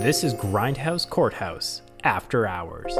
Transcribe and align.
This 0.00 0.24
is 0.24 0.32
Grindhouse 0.32 1.06
Courthouse 1.06 1.82
After 2.04 2.46
Hours. 2.46 2.94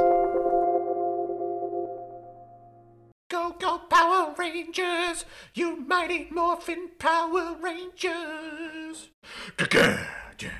Go, 3.31 3.55
go, 3.59 3.79
Power 3.89 4.35
Rangers! 4.37 5.25
You 5.55 5.77
mighty 5.77 6.27
morphin 6.29 6.91
Power 6.99 7.55
Rangers! 7.59 9.09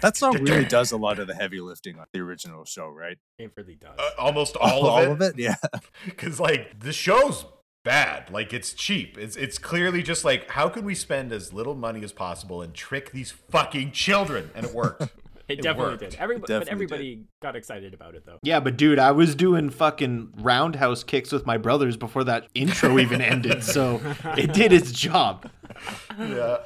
That 0.01 0.17
song 0.17 0.43
really 0.43 0.65
does 0.67 0.92
a 0.92 0.97
lot 0.97 1.19
of 1.19 1.28
the 1.28 1.35
heavy 1.35 1.60
lifting 1.60 1.99
on 1.99 2.08
the 2.12 2.22
original 2.22 2.65
show, 2.65 2.87
right? 2.87 3.19
It 3.37 3.51
really 3.55 3.76
does. 3.76 3.99
Uh, 3.99 4.10
almost 4.17 4.55
all, 4.60 4.97
of 4.97 5.21
it. 5.21 5.37
Yeah. 5.37 5.58
Because, 6.05 6.39
like, 6.39 6.79
the 6.79 6.92
show's 6.92 7.46
bad. 7.83 8.31
Like, 8.31 8.51
it's 8.51 8.73
cheap. 8.73 9.15
It's, 9.15 9.35
it's 9.35 9.60
clearly 9.60 10.01
just 10.01 10.26
like, 10.26 10.49
how 10.49 10.69
can 10.69 10.85
we 10.85 10.96
spend 10.96 11.31
as 11.31 11.53
little 11.53 11.76
money 11.76 12.03
as 12.03 12.12
possible 12.12 12.63
and 12.63 12.73
trick 12.73 13.12
these 13.12 13.29
fucking 13.29 13.92
children? 13.92 14.49
And 14.55 14.65
it 14.65 14.73
worked. 14.73 15.03
It, 15.52 15.60
it 15.60 15.62
definitely 15.62 15.92
worked. 15.92 15.99
did. 16.12 16.16
Everybody, 16.16 16.54
definitely 16.54 16.66
but 16.66 16.71
everybody 16.71 17.23
got 17.41 17.55
excited 17.55 17.94
about 17.94 18.16
it 18.16 18.25
though. 18.25 18.39
Yeah, 18.44 18.59
but 18.59 18.77
dude, 18.77 18.99
I 18.99 19.12
was 19.12 19.35
doing 19.35 19.70
fucking 19.70 20.34
roundhouse 20.38 21.03
kicks 21.03 21.31
with 21.31 21.45
my 21.45 21.58
brothers 21.58 21.98
before 21.98 22.23
that 22.25 22.48
intro 22.53 22.99
even 22.99 23.21
ended, 23.21 23.63
so 23.63 24.02
it 24.38 24.53
did 24.53 24.73
its 24.73 24.91
job. 24.91 25.49
yeah. 26.20 26.58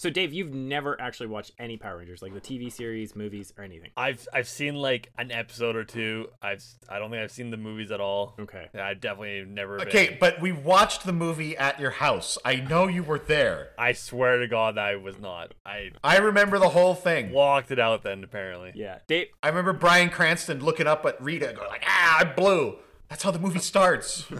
So 0.00 0.08
Dave, 0.08 0.32
you've 0.32 0.54
never 0.54 0.98
actually 0.98 1.26
watched 1.26 1.50
any 1.58 1.76
Power 1.76 1.98
Rangers, 1.98 2.22
like 2.22 2.32
the 2.32 2.40
TV 2.40 2.72
series, 2.72 3.14
movies, 3.14 3.52
or 3.58 3.64
anything. 3.64 3.90
I've 3.98 4.26
I've 4.32 4.48
seen 4.48 4.74
like 4.76 5.10
an 5.18 5.30
episode 5.30 5.76
or 5.76 5.84
two. 5.84 6.28
I've 6.40 6.64
I 6.88 6.98
don't 6.98 7.10
think 7.10 7.22
I've 7.22 7.30
seen 7.30 7.50
the 7.50 7.58
movies 7.58 7.90
at 7.90 8.00
all. 8.00 8.34
Okay. 8.40 8.68
Yeah, 8.74 8.86
I 8.86 8.94
definitely 8.94 9.44
never. 9.46 9.76
been- 9.76 9.88
Okay, 9.88 10.16
but 10.18 10.40
we 10.40 10.52
watched 10.52 11.04
the 11.04 11.12
movie 11.12 11.54
at 11.54 11.78
your 11.78 11.90
house. 11.90 12.38
I 12.46 12.56
know 12.56 12.86
you 12.86 13.02
were 13.02 13.18
there. 13.18 13.72
I 13.76 13.92
swear 13.92 14.38
to 14.38 14.48
God, 14.48 14.78
I 14.78 14.96
was 14.96 15.18
not. 15.18 15.52
I 15.66 15.90
I 16.02 16.16
remember 16.16 16.58
the 16.58 16.70
whole 16.70 16.94
thing. 16.94 17.30
walked 17.30 17.70
it 17.70 17.78
out 17.78 18.02
then. 18.02 18.24
Apparently. 18.24 18.72
Yeah, 18.74 19.00
Dave. 19.06 19.26
I 19.42 19.48
remember 19.48 19.74
Bryan 19.74 20.08
Cranston 20.08 20.64
looking 20.64 20.86
up 20.86 21.04
at 21.04 21.20
Rita 21.22 21.52
going 21.54 21.68
like, 21.68 21.84
ah, 21.86 22.20
I 22.20 22.24
blew. 22.24 22.78
That's 23.10 23.22
how 23.22 23.32
the 23.32 23.38
movie 23.38 23.58
starts. 23.58 24.24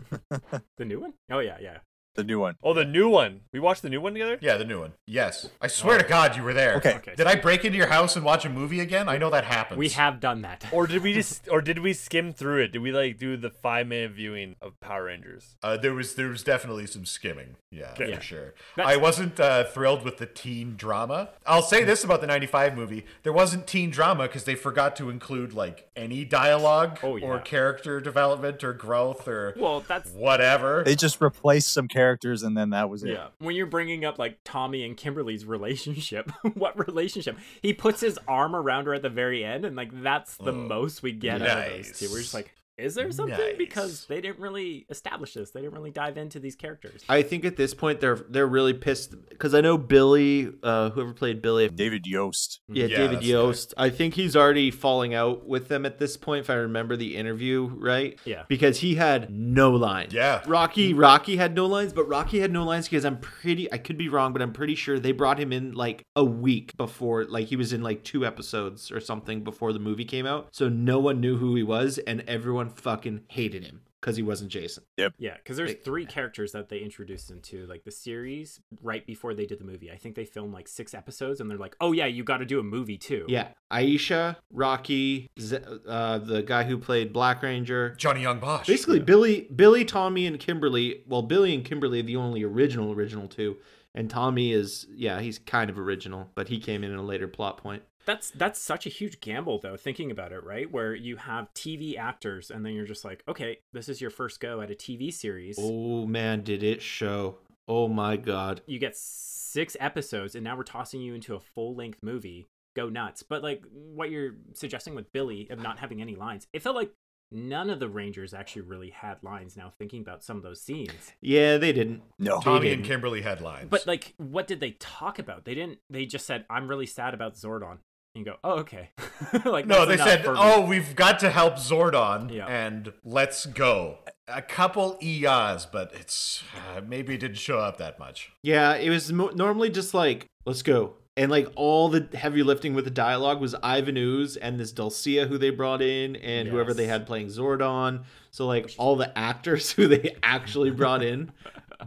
The 0.78 0.84
new 0.86 1.00
one? 1.00 1.12
Oh 1.30 1.40
yeah, 1.40 1.58
yeah. 1.60 1.78
The 2.16 2.24
new 2.24 2.40
one. 2.40 2.56
Oh, 2.62 2.74
the 2.74 2.84
new 2.84 3.08
one. 3.08 3.42
We 3.52 3.60
watched 3.60 3.82
the 3.82 3.88
new 3.88 4.00
one 4.00 4.12
together. 4.14 4.36
yeah, 4.40 4.56
the 4.56 4.64
new 4.64 4.80
one. 4.80 4.92
Yes. 5.06 5.48
I 5.60 5.68
swear 5.68 5.96
to 5.98 6.04
God 6.06 6.36
you 6.36 6.42
were 6.42 6.52
there. 6.52 6.74
Okay. 6.76 6.94
Okay. 6.96 7.14
Did 7.16 7.26
I 7.28 7.36
break 7.36 7.64
into 7.64 7.78
your 7.78 7.86
house 7.86 8.16
and 8.16 8.24
watch 8.24 8.44
a 8.44 8.50
movie 8.50 8.80
again? 8.80 9.08
I 9.08 9.16
know 9.16 9.30
that 9.30 9.44
happens. 9.44 9.78
We 9.78 9.90
have 9.90 10.18
done 10.20 10.42
that. 10.42 10.66
Or 10.72 10.86
did 10.88 11.02
we 11.02 11.12
just? 11.20 11.48
or 11.48 11.60
did 11.62 11.78
we 11.78 11.92
skim 11.92 12.32
through 12.32 12.62
it? 12.64 12.72
Did 12.72 12.82
we 12.82 12.90
like 12.92 13.16
do 13.18 13.36
the 13.36 13.50
five 13.50 13.86
minute 13.86 14.10
viewing 14.12 14.56
of 14.60 14.78
Power 14.80 15.04
Rangers? 15.04 15.56
Uh, 15.62 15.76
there 15.76 15.94
was 15.94 16.14
there 16.16 16.28
was 16.28 16.42
definitely 16.42 16.86
some 16.86 17.06
skimming. 17.06 17.56
Yeah, 17.72 17.94
Yeah. 17.98 18.16
for 18.16 18.22
sure. 18.22 18.54
That's- 18.74 18.94
I 18.94 18.96
wasn't 18.96 19.38
uh, 19.38 19.62
thrilled 19.62 20.04
with 20.04 20.18
the 20.18 20.26
teen 20.26 20.74
drama. 20.76 21.28
I'll 21.46 21.62
say 21.62 21.84
this 21.84 22.02
about 22.02 22.20
the 22.20 22.26
'95 22.26 22.76
movie: 22.76 23.06
there 23.22 23.32
wasn't 23.32 23.68
teen 23.68 23.90
drama 23.90 24.24
because 24.24 24.42
they 24.42 24.56
forgot 24.56 24.96
to 24.96 25.08
include 25.08 25.52
like 25.52 25.88
any 25.94 26.24
dialogue 26.24 26.98
Oh, 27.04 27.14
yeah. 27.14 27.26
or 27.26 27.38
character 27.38 28.00
development 28.00 28.64
or 28.64 28.72
growth 28.72 29.28
or 29.28 29.54
Well, 29.56 29.84
that's 29.86 30.10
whatever. 30.10 30.82
They 30.84 30.96
just 30.96 31.20
replaced 31.20 31.72
some 31.72 31.86
characters 31.86 32.42
and 32.42 32.56
then 32.56 32.70
that 32.70 32.90
was 32.90 33.04
it. 33.04 33.10
yeah. 33.10 33.28
When 33.38 33.54
you're 33.54 33.66
bringing 33.66 34.04
up 34.04 34.18
like 34.18 34.38
Tommy 34.44 34.84
and 34.84 34.96
Kimberly's 34.96 35.44
relationship, 35.44 36.28
what 36.54 36.76
relationship? 36.88 37.38
He 37.62 37.72
puts 37.72 38.00
his 38.00 38.18
arm 38.26 38.56
around 38.56 38.86
her 38.86 38.94
at 38.94 39.02
the 39.02 39.08
very 39.10 39.44
end, 39.44 39.64
and 39.64 39.76
like 39.76 39.90
that's 40.02 40.36
the 40.38 40.52
most 40.52 41.04
we 41.04 41.12
get 41.12 41.40
out 41.40 41.68
of 41.68 41.72
those 41.84 41.98
two. 41.98 42.08
We're 42.10 42.18
just 42.18 42.34
like, 42.34 42.52
is 42.80 42.94
there 42.94 43.10
something? 43.12 43.36
Nice. 43.38 43.56
Because 43.58 44.06
they 44.06 44.20
didn't 44.20 44.38
really 44.40 44.86
establish 44.90 45.34
this. 45.34 45.50
They 45.50 45.60
didn't 45.60 45.74
really 45.74 45.90
dive 45.90 46.16
into 46.16 46.38
these 46.40 46.56
characters. 46.56 47.02
I 47.08 47.22
think 47.22 47.44
at 47.44 47.56
this 47.56 47.74
point 47.74 48.00
they're 48.00 48.16
they're 48.28 48.46
really 48.46 48.74
pissed 48.74 49.14
because 49.28 49.54
I 49.54 49.60
know 49.60 49.76
Billy, 49.78 50.50
uh, 50.62 50.90
whoever 50.90 51.12
played 51.12 51.42
Billy, 51.42 51.68
David 51.68 52.06
Yost. 52.06 52.60
yeah, 52.68 52.86
Yeah, 52.86 52.96
David 52.96 53.16
that's 53.16 53.26
the 53.26 53.32
Yost. 53.32 53.74
I 53.76 53.90
think 53.90 54.14
he's 54.14 54.34
already 54.36 54.70
falling 54.70 55.14
out 55.14 55.46
with 55.46 55.68
them 55.68 55.84
at 55.84 55.98
this 55.98 56.16
point. 56.16 56.40
If 56.40 56.50
I 56.50 56.54
remember 56.54 56.96
the 56.96 57.16
interview 57.16 57.70
right, 57.76 58.18
Yeah. 58.24 58.44
because 58.48 58.78
he 58.80 58.94
had 58.94 59.30
no 59.30 59.70
lines. 59.72 60.12
Yeah. 60.14 60.42
Rocky 60.46 60.94
Rocky 60.94 61.36
had 61.36 61.54
no 61.54 61.66
lines, 61.66 61.92
but 61.92 62.04
Rocky 62.08 62.40
had 62.40 62.52
no 62.52 62.64
lines 62.64 62.88
because 62.88 63.04
I'm 63.04 63.18
pretty 63.18 63.70
I 63.72 63.78
could 63.78 63.98
be 63.98 64.08
wrong, 64.08 64.32
but 64.32 64.40
I'm 64.42 64.52
pretty 64.52 64.74
sure 64.74 64.98
they 64.98 65.12
brought 65.12 65.38
him 65.38 65.52
in 65.52 65.72
like 65.72 66.04
a 66.16 66.24
week 66.24 66.76
before 66.76 67.24
like 67.24 67.46
he 67.48 67.56
was 67.56 67.72
in 67.72 67.82
like 67.82 68.04
two 68.04 68.24
episodes 68.24 68.90
or 68.90 69.00
something 69.00 69.44
before 69.44 69.72
the 69.72 69.78
movie 69.78 70.04
came 70.04 70.26
out. 70.26 70.48
So 70.52 70.68
no 70.68 70.98
one 70.98 71.20
knew 71.20 71.36
who 71.36 71.54
he 71.54 71.62
was 71.62 71.98
and 71.98 72.22
everyone 72.26 72.69
fucking 72.78 73.22
hated 73.28 73.64
him 73.64 73.82
because 74.00 74.16
he 74.16 74.22
wasn't 74.22 74.50
Jason. 74.50 74.84
Yep. 74.96 75.14
Yeah, 75.18 75.34
because 75.36 75.56
there's 75.56 75.74
three 75.84 76.06
characters 76.06 76.52
that 76.52 76.68
they 76.68 76.78
introduced 76.78 77.30
into 77.30 77.66
like 77.66 77.84
the 77.84 77.90
series 77.90 78.60
right 78.82 79.06
before 79.06 79.34
they 79.34 79.46
did 79.46 79.58
the 79.58 79.64
movie. 79.64 79.90
I 79.90 79.96
think 79.96 80.14
they 80.14 80.24
filmed 80.24 80.54
like 80.54 80.68
six 80.68 80.94
episodes, 80.94 81.40
and 81.40 81.50
they're 81.50 81.58
like, 81.58 81.76
"Oh 81.80 81.92
yeah, 81.92 82.06
you 82.06 82.24
got 82.24 82.38
to 82.38 82.46
do 82.46 82.58
a 82.58 82.62
movie 82.62 82.96
too." 82.96 83.26
Yeah, 83.28 83.48
Aisha, 83.70 84.36
Rocky, 84.50 85.30
Z- 85.38 85.58
uh, 85.86 86.18
the 86.18 86.42
guy 86.42 86.64
who 86.64 86.78
played 86.78 87.12
Black 87.12 87.42
Ranger. 87.42 87.94
Johnny 87.96 88.22
Yong 88.22 88.40
Bosch. 88.40 88.66
Basically, 88.66 89.00
Billy, 89.00 89.48
Billy, 89.54 89.84
Tommy, 89.84 90.26
and 90.26 90.38
Kimberly. 90.40 91.02
Well, 91.06 91.22
Billy 91.22 91.54
and 91.54 91.64
Kimberly 91.64 92.00
are 92.00 92.04
the 92.04 92.16
only 92.16 92.42
original 92.42 92.92
original 92.92 93.28
two, 93.28 93.58
and 93.94 94.08
Tommy 94.08 94.52
is 94.52 94.86
yeah, 94.94 95.20
he's 95.20 95.38
kind 95.38 95.68
of 95.68 95.78
original, 95.78 96.30
but 96.34 96.48
he 96.48 96.58
came 96.58 96.84
in 96.84 96.92
at 96.92 96.98
a 96.98 97.02
later 97.02 97.28
plot 97.28 97.58
point. 97.58 97.82
That's 98.06 98.30
that's 98.30 98.60
such 98.60 98.86
a 98.86 98.90
huge 98.90 99.20
gamble 99.20 99.58
though, 99.58 99.76
thinking 99.76 100.10
about 100.10 100.32
it, 100.32 100.42
right? 100.44 100.70
Where 100.70 100.94
you 100.94 101.16
have 101.16 101.52
TV 101.54 101.96
actors, 101.96 102.50
and 102.50 102.64
then 102.64 102.72
you're 102.72 102.86
just 102.86 103.04
like, 103.04 103.22
okay, 103.28 103.58
this 103.72 103.88
is 103.88 104.00
your 104.00 104.10
first 104.10 104.40
go 104.40 104.60
at 104.60 104.70
a 104.70 104.74
TV 104.74 105.12
series. 105.12 105.58
Oh 105.60 106.06
man, 106.06 106.42
did 106.42 106.62
it 106.62 106.82
show! 106.82 107.38
Oh 107.68 107.88
my 107.88 108.16
god. 108.16 108.62
You 108.66 108.78
get 108.78 108.96
six 108.96 109.76
episodes, 109.78 110.34
and 110.34 110.44
now 110.44 110.56
we're 110.56 110.62
tossing 110.62 111.00
you 111.00 111.14
into 111.14 111.34
a 111.34 111.40
full 111.40 111.74
length 111.74 112.02
movie. 112.02 112.46
Go 112.74 112.88
nuts! 112.88 113.22
But 113.22 113.42
like 113.42 113.64
what 113.70 114.10
you're 114.10 114.34
suggesting 114.54 114.94
with 114.94 115.12
Billy 115.12 115.48
of 115.50 115.60
not 115.60 115.78
having 115.78 116.00
any 116.00 116.16
lines, 116.16 116.46
it 116.52 116.62
felt 116.62 116.76
like 116.76 116.92
none 117.32 117.70
of 117.70 117.80
the 117.80 117.88
Rangers 117.88 118.34
actually 118.34 118.62
really 118.62 118.90
had 118.90 119.22
lines. 119.22 119.56
Now 119.56 119.72
thinking 119.78 120.00
about 120.00 120.24
some 120.24 120.36
of 120.36 120.42
those 120.42 120.60
scenes. 120.60 121.12
Yeah, 121.20 121.58
they 121.58 121.72
didn't. 121.72 122.02
No. 122.18 122.40
Tommy 122.40 122.72
and 122.72 122.82
didn't. 122.82 122.84
Kimberly 122.86 123.22
headlines. 123.22 123.68
But 123.70 123.86
like, 123.86 124.14
what 124.16 124.46
did 124.46 124.60
they 124.60 124.72
talk 124.72 125.18
about? 125.18 125.44
They 125.44 125.54
didn't. 125.54 125.78
They 125.90 126.06
just 126.06 126.26
said, 126.26 126.44
"I'm 126.48 126.68
really 126.68 126.86
sad 126.86 127.12
about 127.12 127.34
Zordon." 127.34 127.78
And 128.14 128.26
you 128.26 128.32
go, 128.32 128.38
"Oh, 128.42 128.58
okay." 128.60 128.90
like 129.44 129.66
no, 129.66 129.86
they 129.86 129.96
said, 129.96 130.24
"Oh, 130.26 130.66
we've 130.66 130.96
got 130.96 131.20
to 131.20 131.30
help 131.30 131.54
Zordon, 131.54 132.30
Yeah. 132.32 132.46
and 132.46 132.92
let's 133.04 133.46
go." 133.46 133.98
A 134.26 134.42
couple 134.42 134.96
EAs, 135.00 135.66
but 135.66 135.92
it's 135.94 136.42
uh, 136.76 136.80
maybe 136.86 137.14
it 137.14 137.18
didn't 137.18 137.38
show 137.38 137.58
up 137.58 137.78
that 137.78 137.98
much. 137.98 138.30
Yeah, 138.42 138.74
it 138.74 138.88
was 138.90 139.12
mo- 139.12 139.30
normally 139.34 139.70
just 139.70 139.92
like, 139.94 140.26
let's 140.44 140.62
go. 140.62 140.94
And 141.16 141.30
like 141.30 141.48
all 141.56 141.88
the 141.88 142.08
heavy 142.16 142.42
lifting 142.44 142.72
with 142.74 142.84
the 142.84 142.90
dialogue 142.92 143.40
was 143.40 143.54
Ivan 143.62 143.96
Ooze 143.96 144.36
and 144.36 144.58
this 144.58 144.72
Dulcea 144.72 145.26
who 145.28 145.36
they 145.36 145.50
brought 145.50 145.82
in 145.82 146.14
and 146.16 146.48
whoever 146.48 146.72
they 146.72 146.86
had 146.86 147.06
playing 147.06 147.26
Zordon. 147.26 148.04
So 148.30 148.46
like 148.46 148.72
all 148.78 148.94
the 148.96 149.16
actors 149.18 149.72
who 149.72 149.88
they 149.88 150.16
actually 150.22 150.70
brought 150.70 151.02
in. 151.02 151.32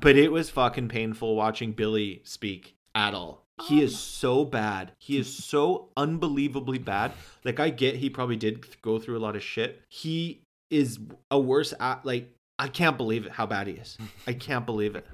But 0.02 0.18
it 0.18 0.32
was 0.32 0.50
fucking 0.50 0.90
painful 0.90 1.36
watching 1.36 1.72
Billy 1.72 2.22
speak 2.26 2.76
at 2.94 3.14
all. 3.14 3.43
He 3.68 3.82
is 3.82 3.98
so 4.00 4.44
bad. 4.46 4.94
He 5.00 5.18
is 5.18 5.34
so 5.34 5.90
unbelievably 5.96 6.80
bad. 6.80 7.12
Like 7.44 7.60
I 7.60 7.70
get 7.70 7.96
he 7.96 8.10
probably 8.10 8.36
did 8.36 8.82
go 8.82 9.00
through 9.00 9.18
a 9.18 9.20
lot 9.20 9.36
of 9.36 9.44
shit. 9.44 9.82
He 9.90 10.42
is 10.70 11.00
a 11.30 11.40
worse 11.40 11.74
at 11.80 12.06
like 12.06 12.34
I 12.60 12.68
can't 12.68 12.98
believe 12.98 13.26
it 13.26 13.32
how 13.34 13.46
bad 13.46 13.68
he 13.68 13.74
is. 13.74 13.98
I 14.28 14.34
can't 14.48 14.66
believe 14.66 14.96
it. 14.96 15.06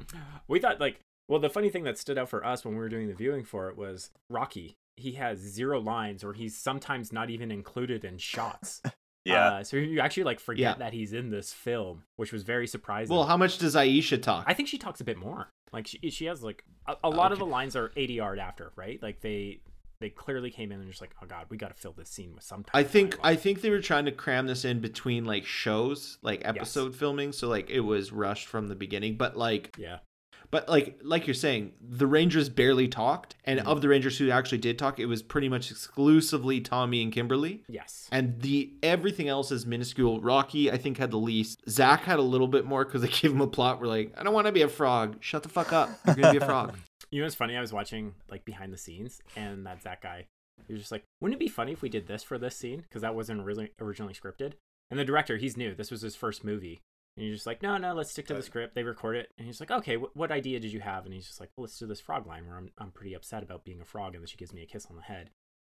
we 0.47 0.59
thought 0.59 0.79
like 0.79 0.99
well 1.27 1.39
the 1.39 1.49
funny 1.49 1.69
thing 1.69 1.83
that 1.83 1.97
stood 1.97 2.17
out 2.17 2.29
for 2.29 2.45
us 2.45 2.63
when 2.63 2.73
we 2.75 2.79
were 2.79 2.89
doing 2.89 3.07
the 3.07 3.13
viewing 3.13 3.43
for 3.43 3.69
it 3.69 3.77
was 3.77 4.09
rocky 4.29 4.75
he 4.97 5.13
has 5.13 5.39
zero 5.39 5.79
lines 5.79 6.23
or 6.23 6.33
he's 6.33 6.57
sometimes 6.57 7.13
not 7.13 7.29
even 7.29 7.51
included 7.51 8.03
in 8.03 8.17
shots 8.17 8.81
Yeah. 9.25 9.47
uh, 9.49 9.63
so 9.63 9.77
you 9.77 9.99
actually 9.99 10.23
like 10.23 10.39
forget 10.39 10.59
Yeah. 10.61 10.73
that 10.85 10.93
he's 10.93 11.13
in 11.13 11.29
this 11.29 11.53
film 11.53 12.03
which 12.15 12.31
was 12.33 12.43
very 12.43 12.65
surprising 12.67 13.15
Well, 13.15 13.25
how 13.27 13.37
much 13.37 13.57
does 13.59 13.75
Aisha 13.75 14.19
talk? 14.21 14.45
i 14.47 14.53
think 14.53 14.67
she 14.69 14.77
talks 14.77 15.01
a 15.01 15.03
bit 15.03 15.17
more 15.17 15.49
like 15.71 15.87
she, 15.87 16.09
she 16.09 16.25
has 16.25 16.43
like 16.43 16.63
a, 16.87 16.95
a 17.05 17.09
lot 17.09 17.31
of 17.31 17.39
the 17.39 17.45
lines 17.45 17.75
are 17.75 17.89
ADR'd 17.89 18.39
after 18.39 18.71
right? 18.75 19.01
Like 19.01 19.21
they 19.21 19.61
they 19.99 20.09
clearly 20.09 20.49
came 20.49 20.71
in 20.71 20.79
and 20.79 20.89
just 20.89 21.01
like 21.01 21.13
oh 21.21 21.25
god 21.25 21.45
we 21.49 21.57
got 21.57 21.75
to 21.75 21.81
fill 21.81 21.91
this 21.91 22.09
scene 22.09 22.33
with 22.33 22.43
some 22.43 22.63
I 22.73 22.83
think 22.83 23.17
I 23.21 23.35
think 23.35 23.61
they 23.61 23.69
were 23.69 23.81
trying 23.81 24.05
to 24.05 24.11
cram 24.11 24.47
this 24.47 24.65
in 24.65 24.79
between 24.79 25.25
like 25.25 25.45
shows, 25.45 26.17
like 26.21 26.41
episode 26.45 26.95
filming, 26.95 27.31
so 27.31 27.47
like 27.47 27.69
it 27.69 27.81
was 27.81 28.11
rushed 28.11 28.47
from 28.47 28.67
the 28.67 28.75
beginning. 28.75 29.17
But 29.17 29.37
like, 29.37 29.75
yeah 29.77 29.99
but 30.51 30.67
like 30.67 30.99
like 31.03 31.27
you're 31.27 31.33
saying, 31.33 31.73
the 31.81 32.07
Rangers 32.07 32.49
barely 32.49 32.87
talked, 32.87 33.35
and 33.45 33.59
mm-hmm. 33.59 33.67
of 33.67 33.81
the 33.81 33.89
Rangers 33.89 34.17
who 34.17 34.31
actually 34.31 34.57
did 34.57 34.79
talk, 34.79 34.99
it 34.99 35.05
was 35.05 35.21
pretty 35.21 35.49
much 35.49 35.69
exclusively 35.71 36.59
Tommy 36.61 37.01
and 37.03 37.11
Kimberly. 37.11 37.63
yes 37.67 38.07
And 38.11 38.41
the 38.41 38.73
everything 38.81 39.27
else 39.27 39.51
is 39.51 39.65
minuscule. 39.65 40.21
Rocky, 40.21 40.71
I 40.71 40.77
think, 40.77 40.97
had 40.97 41.11
the 41.11 41.17
least. 41.17 41.61
Zach 41.69 42.03
had 42.03 42.19
a 42.19 42.23
little 42.23 42.47
bit 42.47 42.65
more 42.65 42.85
because 42.85 43.01
they 43.01 43.07
gave 43.21 43.31
him 43.31 43.41
a 43.41 43.47
plot. 43.47 43.79
We're 43.79 43.87
like, 43.87 44.13
I 44.17 44.23
don't 44.23 44.33
want 44.33 44.47
to 44.47 44.53
be 44.53 44.63
a 44.63 44.69
frog. 44.69 45.17
Shut 45.19 45.43
the 45.43 45.49
fuck 45.49 45.71
up. 45.73 45.89
You're 46.05 46.15
gonna 46.15 46.31
be 46.31 46.43
a 46.43 46.45
frog. 46.45 46.75
You 47.11 47.21
know 47.21 47.25
what's 47.25 47.35
funny? 47.35 47.57
I 47.57 47.61
was 47.61 47.73
watching 47.73 48.13
like 48.29 48.45
behind 48.45 48.71
the 48.71 48.77
scenes, 48.77 49.19
and 49.35 49.65
that 49.65 49.81
Zach 49.81 50.03
guy, 50.03 50.27
he 50.67 50.73
was 50.73 50.83
just 50.83 50.91
like, 50.91 51.05
"Wouldn't 51.19 51.41
it 51.41 51.43
be 51.43 51.47
funny 51.47 51.71
if 51.71 51.81
we 51.81 51.89
did 51.89 52.05
this 52.05 52.21
for 52.21 52.37
this 52.37 52.55
scene? 52.55 52.81
Because 52.81 53.01
that 53.01 53.15
wasn't 53.15 53.43
really 53.43 53.71
originally 53.81 54.13
scripted." 54.13 54.53
And 54.91 54.99
the 54.99 55.05
director, 55.05 55.37
he's 55.37 55.57
new. 55.57 55.73
This 55.73 55.89
was 55.89 56.01
his 56.01 56.15
first 56.15 56.43
movie, 56.43 56.81
and 57.15 57.25
he's 57.25 57.35
just 57.35 57.47
like, 57.47 57.61
"No, 57.61 57.77
no, 57.77 57.93
let's 57.93 58.11
stick 58.11 58.27
to 58.27 58.33
the 58.33 58.41
script." 58.41 58.75
They 58.75 58.83
record 58.83 59.15
it, 59.17 59.31
and 59.37 59.45
he's 59.47 59.59
like, 59.59 59.71
"Okay, 59.71 59.95
wh- 59.95 60.15
what 60.15 60.31
idea 60.31 60.59
did 60.59 60.71
you 60.73 60.79
have?" 60.79 61.05
And 61.05 61.13
he's 61.13 61.27
just 61.27 61.39
like, 61.39 61.49
"Well, 61.55 61.63
let's 61.63 61.77
do 61.77 61.87
this 61.87 62.01
frog 62.01 62.27
line 62.27 62.45
where 62.47 62.57
I'm 62.57 62.71
I'm 62.77 62.91
pretty 62.91 63.13
upset 63.13 63.43
about 63.43 63.65
being 63.65 63.81
a 63.81 63.85
frog, 63.85 64.15
and 64.15 64.23
then 64.23 64.27
she 64.27 64.37
gives 64.37 64.53
me 64.53 64.61
a 64.61 64.65
kiss 64.65 64.85
on 64.89 64.95
the 64.95 65.03
head." 65.03 65.31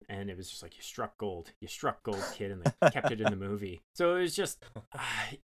and 0.08 0.30
it 0.30 0.36
was 0.36 0.48
just 0.48 0.62
like 0.62 0.76
you 0.76 0.82
struck 0.82 1.16
gold, 1.18 1.52
you 1.60 1.68
struck 1.68 2.02
gold, 2.02 2.24
kid, 2.34 2.50
and 2.50 2.64
they 2.64 2.90
kept 2.90 3.10
it 3.10 3.20
in 3.20 3.30
the 3.30 3.36
movie. 3.48 3.80
So 3.94 4.16
it 4.16 4.22
was 4.22 4.34
just, 4.34 4.64
uh, 4.92 4.98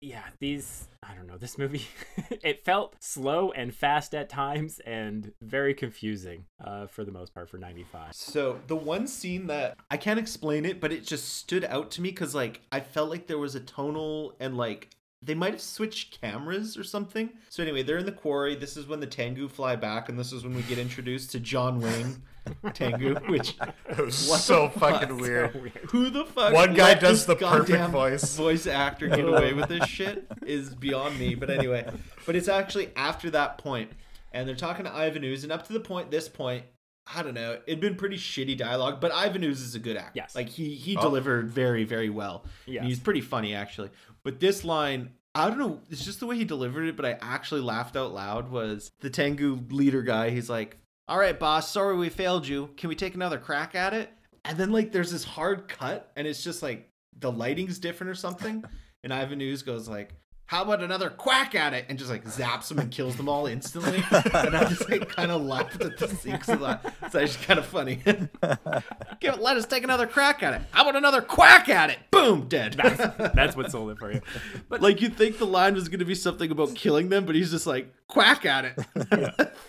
yeah, 0.00 0.25
these 0.38 0.88
I 1.02 1.14
don't 1.14 1.26
know. 1.26 1.37
This 1.37 1.58
movie, 1.58 1.87
it 2.43 2.64
felt 2.64 2.96
slow 3.00 3.50
and 3.52 3.75
fast 3.75 4.14
at 4.14 4.28
times, 4.28 4.81
and 4.81 5.32
very 5.43 5.75
confusing 5.75 6.46
uh, 6.64 6.87
for 6.87 7.05
the 7.05 7.12
most 7.12 7.34
part 7.34 7.49
for 7.49 7.58
'95. 7.58 8.14
So 8.14 8.61
the 8.67 8.76
one 8.76 9.06
scene 9.06 9.46
that 9.49 9.76
I 9.90 9.96
can't 9.96 10.19
explain 10.19 10.64
it, 10.64 10.81
but 10.81 10.93
it 10.93 11.05
just 11.06 11.34
stood 11.34 11.64
out 11.64 11.90
to 11.93 12.00
me 12.00 12.11
because 12.11 12.34
like 12.34 12.62
I 12.72 12.81
felt 12.81 13.11
like 13.11 13.26
there 13.26 13.38
was 13.38 13.55
a 13.55 13.61
tonal 13.61 14.34
and 14.40 14.56
like 14.56 14.88
they 15.22 15.34
might 15.34 15.52
have 15.52 15.61
switched 15.61 16.20
cameras 16.20 16.76
or 16.78 16.84
something. 16.84 17.31
So 17.50 17.62
anyway, 17.62 17.82
they're 17.82 17.99
in 17.99 18.06
the 18.06 18.12
quarry. 18.12 18.55
This 18.55 18.76
is 18.76 18.87
when 18.87 19.00
the 19.00 19.06
Tengu 19.06 19.49
fly 19.49 19.76
back, 19.76 20.08
and 20.08 20.19
this 20.19 20.32
is 20.32 20.44
when 20.44 20.55
we 20.55 20.62
get 20.62 20.78
introduced 20.78 21.31
to 21.32 21.40
John 21.40 21.78
Wayne 21.81 22.22
Tengu, 22.72 23.14
which 23.28 23.55
was 23.99 24.14
so 24.17 24.69
fucking 24.70 25.08
fuck? 25.11 25.20
weird. 25.20 25.50
who 25.90 26.08
the 26.11 26.25
fuck 26.25 26.55
One 26.55 26.72
guy 26.75 26.94
does 26.94 27.26
the 27.26 27.37
perfect 27.37 27.90
voice. 27.90 28.34
voice 28.37 28.67
actor 28.67 29.08
get 29.08 29.28
away 29.28 29.52
with 29.55 29.69
this 29.69 29.84
shit 29.87 30.26
is 30.46 30.75
beyond 30.75 31.19
me. 31.19 31.34
But 31.34 31.50
anyway, 31.50 31.87
but 32.25 32.34
it's 32.34 32.49
actually 32.49 32.90
after 32.96 33.28
that 33.31 33.58
point, 33.58 33.90
and 34.32 34.49
they're 34.49 34.56
talking 34.56 34.84
to 34.87 34.93
Ivan 34.94 35.22
Ooze, 35.25 35.43
and 35.44 35.52
up 35.52 35.67
to 35.67 35.72
the 35.75 35.81
point, 35.81 36.11
this 36.11 36.28
point. 36.31 36.64
I 37.12 37.23
don't 37.23 37.35
know. 37.35 37.58
It'd 37.67 37.81
been 37.81 37.97
pretty 37.97 38.17
shitty 38.17 38.56
dialogue, 38.56 39.00
but 39.00 39.12
Ivan 39.12 39.43
Ooze 39.44 39.61
is 39.61 39.75
a 39.75 39.79
good 39.81 39.97
actor. 39.97 40.12
Yes. 40.14 40.35
like 40.35 40.49
he 40.49 40.75
he 40.75 40.97
Oh. 40.97 41.00
delivered 41.02 41.50
very 41.50 41.85
very 41.85 42.11
well. 42.11 42.44
Yes. 42.67 42.81
And 42.81 42.88
he's 42.88 43.00
pretty 43.00 43.20
funny 43.20 43.55
actually. 43.55 43.91
But 44.23 44.38
this 44.41 44.64
line, 44.64 45.11
I 45.35 45.49
don't 45.49 45.58
know, 45.58 45.81
it's 45.91 46.05
just 46.05 46.20
the 46.20 46.26
way 46.26 46.37
he 46.37 46.44
delivered 46.44 46.85
it, 46.85 46.97
but 46.97 47.05
I 47.06 47.19
actually 47.20 47.62
laughed 47.62 47.97
out 47.97 48.12
loud 48.12 48.50
was 48.50 48.93
the 49.00 49.11
Tengu 49.11 49.58
leader 49.70 50.02
guy. 50.02 50.31
He's 50.31 50.50
like, 50.50 50.76
"All 51.08 51.19
right, 51.19 51.38
boss, 51.38 51.70
sorry 51.70 51.97
we 51.97 52.08
failed 52.11 52.47
you. 52.47 52.70
Can 52.76 52.88
we 52.88 52.94
take 52.94 53.14
another 53.14 53.38
crack 53.38 53.75
at 53.75 53.93
it?" 53.94 54.11
And 54.44 54.56
then 54.58 54.70
like 54.70 54.93
there's 54.93 55.11
this 55.11 55.25
hard 55.25 55.69
cut 55.69 56.12
and 56.17 56.26
it's 56.26 56.43
just 56.44 56.62
like 56.62 56.91
the 57.19 57.31
lighting's 57.32 57.79
different 57.79 58.11
or 58.11 58.14
something. 58.14 58.64
And 59.03 59.14
Ivan 59.14 59.41
Ooze 59.41 59.62
goes 59.62 59.88
like, 59.88 60.12
how 60.50 60.62
about 60.62 60.82
another 60.82 61.11
quack 61.11 61.55
at 61.55 61.75
it? 61.75 61.85
And 61.88 61.97
just 61.97 62.11
like 62.11 62.25
zaps 62.25 62.67
them 62.67 62.81
and 62.81 62.91
kills 62.91 63.14
them 63.14 63.29
all 63.29 63.47
instantly. 63.47 64.02
and 64.11 64.56
I 64.56 64.69
just 64.69 64.91
like 64.91 65.08
kind 65.08 65.31
of 65.31 65.43
laughed 65.43 65.81
at 65.81 65.97
the 65.97 66.08
sinks 66.08 66.49
of 66.49 66.58
that. 66.58 66.93
So 67.12 67.20
it's 67.20 67.37
kind 67.37 67.61
of 67.61 67.67
funny. 67.67 68.00
Give 68.05 69.35
it, 69.35 69.41
let 69.41 69.56
us 69.56 69.64
take 69.67 69.85
another 69.85 70.08
crack 70.08 70.43
at 70.43 70.55
it. 70.55 70.62
How 70.73 70.82
about 70.82 70.97
another 70.97 71.23
quack 71.23 71.69
at 71.69 71.91
it? 71.91 71.99
Boom, 72.11 72.49
dead. 72.49 72.73
That's, 72.73 72.99
that's 73.37 73.56
what 73.56 73.70
sold 73.70 73.93
it 73.93 73.99
for 74.00 74.11
you. 74.11 74.23
But 74.69 74.82
like 74.82 75.00
you'd 75.00 75.17
think 75.17 75.38
the 75.38 75.47
line 75.47 75.75
was 75.75 75.88
going 75.88 76.00
to 76.00 76.05
be 76.05 76.17
something 76.17 76.50
about 76.50 76.75
killing 76.75 77.11
them, 77.11 77.26
but 77.26 77.37
he's 77.37 77.53
just 77.53 77.69
like 77.69 77.94
quack 78.08 78.44
at 78.44 78.64
it. 78.64 78.75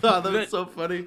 oh, 0.01 0.19
that 0.21 0.31
was 0.31 0.49
so 0.49 0.65
funny. 0.65 1.05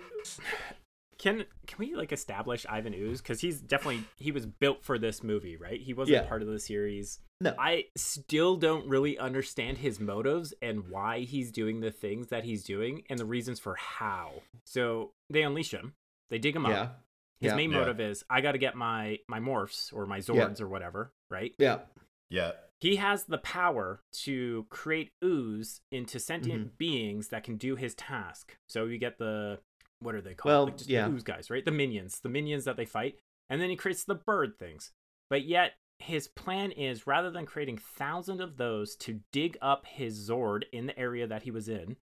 Can 1.25 1.45
can 1.67 1.79
we 1.79 1.95
like 1.95 2.13
establish 2.13 2.67
Ivan 2.69 2.95
Ooze 2.95 3.23
because 3.23 3.41
he's 3.41 3.61
definitely 3.61 4.05
he 4.19 4.31
was 4.31 4.45
built 4.45 4.85
for 4.85 4.99
this 4.99 5.23
movie, 5.23 5.57
right? 5.57 5.81
He 5.81 5.95
wasn't 5.95 6.15
Yeah. 6.23 6.29
part 6.29 6.43
of 6.43 6.49
the 6.49 6.59
series. 6.61 7.19
No. 7.41 7.55
I 7.59 7.87
still 7.97 8.57
don't 8.57 8.87
really 8.89 9.19
understand 9.19 9.79
his 9.79 9.99
motives 9.99 10.53
and 10.63 10.89
why 10.89 11.21
he's 11.21 11.51
doing 11.51 11.81
the 11.81 11.91
things 11.91 12.29
that 12.29 12.45
he's 12.45 12.63
doing 12.63 13.03
and 13.11 13.19
the 13.19 13.25
reasons 13.25 13.59
for 13.59 13.75
how. 13.75 14.43
So 14.65 15.13
they 15.31 15.43
unleash 15.43 15.73
him, 15.73 15.95
they 16.31 16.39
dig 16.39 16.55
him 16.55 16.65
Yeah. 16.67 16.81
up. 16.83 17.05
His 17.41 17.51
Yeah. 17.53 17.57
main 17.57 17.71
Yeah. 17.73 17.79
motive 17.81 18.01
is 18.01 18.23
I 18.31 18.41
got 18.43 18.53
to 18.53 18.59
get 18.59 18.77
my 18.77 19.19
my 19.27 19.41
morphs 19.41 19.93
or 19.93 20.05
my 20.07 20.19
zords 20.21 20.61
or 20.61 20.69
whatever, 20.69 21.13
right? 21.31 21.55
Yeah. 21.59 21.81
Yeah. 22.29 22.53
He 22.81 22.97
has 22.97 23.25
the 23.25 23.39
power 23.39 24.03
to 24.25 24.67
create 24.69 25.11
ooze 25.25 25.81
into 25.91 26.19
sentient 26.21 26.67
Mm-hmm. 26.67 26.77
beings 26.77 27.29
that 27.29 27.43
can 27.45 27.57
do 27.57 27.77
his 27.77 27.95
task. 27.95 28.59
So 28.69 28.85
you 28.85 28.99
get 28.99 29.17
the 29.19 29.61
what 30.05 30.15
are 30.15 30.21
they 30.21 30.35
called? 30.35 30.51
Well, 30.51 30.65
like 30.67 30.77
just 30.77 30.91
yeah. 30.91 31.09
the 31.09 31.15
ooze 31.15 31.23
guys, 31.23 31.51
right? 31.51 31.65
The 31.65 31.71
minions, 31.71 32.21
the 32.21 32.29
minions 32.29 32.65
that 32.65 32.77
they 32.77 32.85
fight, 32.85 33.17
and 33.51 33.61
then 33.61 33.71
he 33.71 33.77
creates 33.77 34.05
the 34.05 34.15
bird 34.15 34.59
things. 34.59 34.93
But 35.31 35.45
yet 35.45 35.73
his 35.99 36.29
plan 36.29 36.71
is 36.73 37.07
rather 37.07 37.31
than 37.31 37.47
creating 37.47 37.79
thousands 37.79 38.41
of 38.41 38.57
those 38.57 38.97
to 38.97 39.21
dig 39.33 39.57
up 39.63 39.87
his 39.87 40.29
Zord 40.29 40.65
in 40.73 40.87
the 40.87 40.99
area 40.99 41.27
that 41.27 41.43
he 41.43 41.51
was 41.51 41.69
in, 41.69 41.97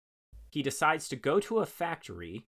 he 0.50 0.62
decides 0.62 1.08
to 1.08 1.17
go 1.17 1.38
to 1.41 1.58
a 1.58 1.67
factory, 1.67 2.47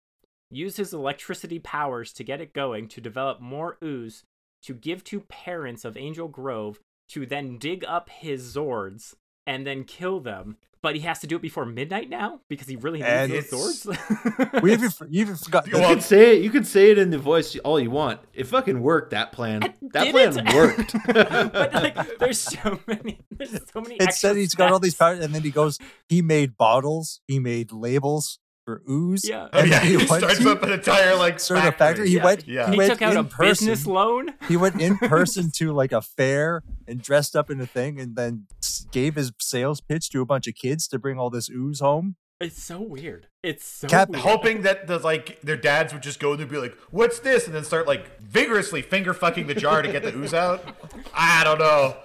use 0.50 0.76
his 0.76 0.94
electricity 0.94 1.58
powers 1.58 2.12
to 2.14 2.24
get 2.24 2.40
it 2.40 2.54
going 2.54 2.88
to 2.88 3.00
develop 3.00 3.40
more 3.40 3.78
ooze 3.82 4.24
to 4.62 4.74
give 4.74 5.02
to 5.04 5.20
parents 5.20 5.84
of 5.84 5.96
Angel 5.96 6.28
Grove 6.28 6.80
to 7.08 7.26
then 7.26 7.58
dig 7.58 7.84
up 7.84 8.08
his 8.10 8.54
Zords 8.54 9.14
and 9.46 9.66
then 9.66 9.84
kill 9.84 10.20
them. 10.20 10.58
But 10.82 10.94
he 10.96 11.02
has 11.02 11.18
to 11.20 11.26
do 11.26 11.36
it 11.36 11.42
before 11.42 11.66
midnight 11.66 12.08
now 12.08 12.40
because 12.48 12.66
he 12.66 12.76
really 12.76 13.00
needs 13.00 13.08
And 13.10 13.32
those 13.32 13.84
it's- 13.86 13.86
Zords. 13.86 14.62
We 14.62 14.72
even 14.72 14.90
you 15.10 15.20
even 15.20 15.36
forgot. 15.36 15.66
You 15.66 15.74
Well- 15.74 15.90
can 15.90 16.00
say 16.00 16.36
it. 16.36 16.42
You 16.42 16.48
can 16.50 16.64
say 16.64 16.90
it 16.90 16.96
in 16.98 17.10
the 17.10 17.18
voice 17.18 17.54
all 17.56 17.78
you 17.78 17.90
want. 17.90 18.20
It 18.32 18.46
fucking 18.46 18.80
worked. 18.80 19.10
That 19.10 19.30
plan. 19.32 19.60
That 19.92 20.10
plan 20.10 20.46
it. 20.46 20.54
worked. 20.54 20.94
but 21.52 21.74
like, 21.74 22.18
there's 22.18 22.40
so 22.40 22.80
many. 22.86 23.20
There's 23.30 23.50
so 23.72 23.80
many. 23.82 23.96
it 23.96 24.02
extra 24.02 24.30
said 24.30 24.36
he's 24.36 24.54
got 24.54 24.72
all 24.72 24.78
these 24.80 24.94
steps. 24.94 25.16
powers, 25.16 25.24
and 25.24 25.34
then 25.34 25.42
he 25.42 25.50
goes. 25.50 25.78
He 26.08 26.22
made 26.22 26.56
bottles. 26.56 27.20
He 27.28 27.38
made 27.38 27.70
labels 27.72 28.38
for 28.78 28.82
ooze. 28.90 29.28
Yeah. 29.28 29.48
Oh, 29.52 29.62
yeah. 29.64 29.78
then 29.80 29.86
He 29.86 29.96
went 29.96 30.08
starts 30.08 30.38
to- 30.38 30.50
up 30.52 30.62
an 30.62 30.72
entire 30.72 31.16
like 31.16 31.40
sort 31.48 31.64
of 31.64 31.74
factory. 31.76 32.08
He 32.08 32.16
Yeah. 32.16 32.24
went. 32.24 32.46
Yeah. 32.46 32.66
He, 32.66 32.72
He 32.72 32.78
went 32.78 32.92
took 32.92 33.02
out 33.02 33.12
in 33.12 33.18
a 33.18 33.24
person. 33.24 33.66
business 33.66 33.86
loan. 33.86 34.34
He 34.48 34.56
went 34.56 34.80
in 34.80 34.96
person 35.16 35.50
to 35.56 35.72
like 35.72 35.92
a 35.92 36.02
fair 36.02 36.62
and 36.86 37.02
dressed 37.02 37.34
up 37.36 37.50
in 37.50 37.60
a 37.60 37.66
thing, 37.66 37.98
and 38.00 38.16
then 38.16 38.46
gave 38.92 39.14
his 39.16 39.32
sales 39.38 39.80
pitch 39.80 40.10
to 40.10 40.20
a 40.20 40.26
bunch 40.26 40.46
of 40.48 40.54
kids 40.54 40.86
to 40.88 40.98
bring 40.98 41.18
all 41.18 41.30
this 41.30 41.48
ooze 41.50 41.80
home. 41.80 42.16
It's 42.40 42.62
so 42.62 42.80
weird. 42.80 43.26
It's 43.42 43.66
so 43.66 43.86
Cap- 43.86 44.08
weird. 44.08 44.22
hoping 44.22 44.62
that 44.62 44.86
the 44.86 44.98
like 44.98 45.40
their 45.42 45.58
dads 45.58 45.92
would 45.92 46.02
just 46.02 46.18
go 46.20 46.32
in 46.32 46.40
and 46.40 46.50
be 46.50 46.56
like, 46.56 46.74
"What's 46.90 47.18
this?" 47.18 47.46
and 47.46 47.54
then 47.54 47.64
start 47.64 47.86
like 47.86 48.18
vigorously 48.20 48.80
finger 48.82 49.12
fucking 49.12 49.46
the 49.46 49.54
jar 49.54 49.82
to 49.82 49.92
get 49.92 50.02
the 50.02 50.16
ooze 50.16 50.32
out. 50.32 50.64
I 51.14 51.44
don't 51.44 51.58
know. 51.58 51.96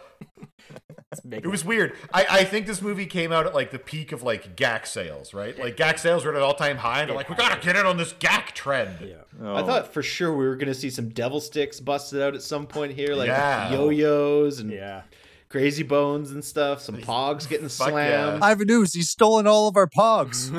It's 1.11 1.21
big. 1.21 1.45
It 1.45 1.47
was 1.47 1.63
weird. 1.63 1.93
I, 2.13 2.25
I 2.29 2.43
think 2.43 2.65
this 2.65 2.81
movie 2.81 3.05
came 3.05 3.31
out 3.31 3.45
at 3.45 3.53
like 3.53 3.71
the 3.71 3.79
peak 3.79 4.11
of 4.11 4.23
like 4.23 4.55
Gak 4.57 4.85
sales, 4.87 5.33
right? 5.33 5.57
Like 5.57 5.77
Gak 5.77 5.99
sales 5.99 6.25
were 6.25 6.31
at 6.31 6.37
an 6.37 6.41
all 6.43 6.55
time 6.55 6.77
high, 6.77 7.01
and 7.01 7.09
they're 7.09 7.15
like, 7.15 7.29
"We 7.29 7.35
gotta 7.35 7.61
get 7.61 7.75
in 7.75 7.85
on 7.85 7.97
this 7.97 8.13
Gak 8.13 8.53
trend." 8.53 8.97
Yeah. 9.01 9.13
Oh. 9.41 9.55
I 9.55 9.63
thought 9.63 9.93
for 9.93 10.01
sure 10.03 10.35
we 10.35 10.45
were 10.45 10.55
gonna 10.55 10.73
see 10.73 10.89
some 10.89 11.09
devil 11.09 11.39
sticks 11.39 11.79
busted 11.79 12.21
out 12.21 12.33
at 12.35 12.41
some 12.41 12.65
point 12.67 12.93
here, 12.93 13.13
like 13.15 13.27
Yeah. 13.27 13.71
yo-yos 13.71 14.59
and 14.59 14.71
Yeah. 14.71 15.03
crazy 15.47 15.83
bones 15.83 16.31
and 16.31 16.43
stuff. 16.43 16.81
Some 16.81 16.97
pogs 16.97 17.47
getting 17.47 17.69
Fuck 17.69 17.89
slammed. 17.89 18.43
Ivan 18.43 18.69
Ooze, 18.71 18.93
he's 18.93 19.09
stolen 19.09 19.45
all 19.47 19.67
of 19.67 19.77
our 19.77 19.87
pogs. 19.87 20.49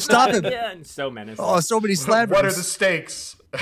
Stop 0.02 0.30
him! 0.30 0.44
Yeah, 0.44 0.70
and 0.70 0.86
so 0.86 1.10
menacing. 1.10 1.42
Oh, 1.44 1.58
so 1.60 1.80
many 1.80 1.94
slammers. 1.94 2.30
What 2.32 2.44
are 2.44 2.52
the 2.52 2.62
stakes? 2.62 3.36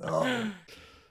Oh. 0.00 0.52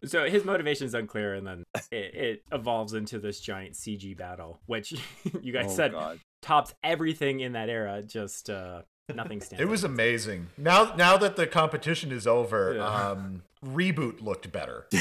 So 0.06 0.30
his 0.30 0.46
motivation 0.46 0.86
is 0.88 0.94
unclear, 0.94 1.34
and 1.36 1.46
then 1.48 1.64
it, 1.92 2.16
it 2.16 2.44
evolves 2.52 2.94
into 2.94 3.20
this 3.20 3.40
giant 3.40 3.74
CG 3.74 4.16
battle, 4.18 4.60
which 4.66 4.94
you 5.42 5.52
guys 5.54 5.66
Oh, 5.72 5.76
said 5.76 5.92
God. 5.92 6.20
tops 6.42 6.74
everything 6.84 7.40
in 7.40 7.54
that 7.54 7.70
era. 7.70 8.02
Just 8.04 8.50
uh, 8.50 8.82
nothing 9.14 9.42
stands. 9.42 9.62
It 9.64 9.68
was 9.68 9.84
out. 9.84 9.92
amazing. 9.92 10.48
Now 10.58 10.94
now 10.96 11.18
that 11.18 11.36
the 11.36 11.48
competition 11.48 12.12
is 12.12 12.28
over, 12.28 12.76
Yeah. 12.76 12.86
um, 13.12 13.44
reboot 13.66 14.22
looked 14.22 14.52
better. 14.52 14.88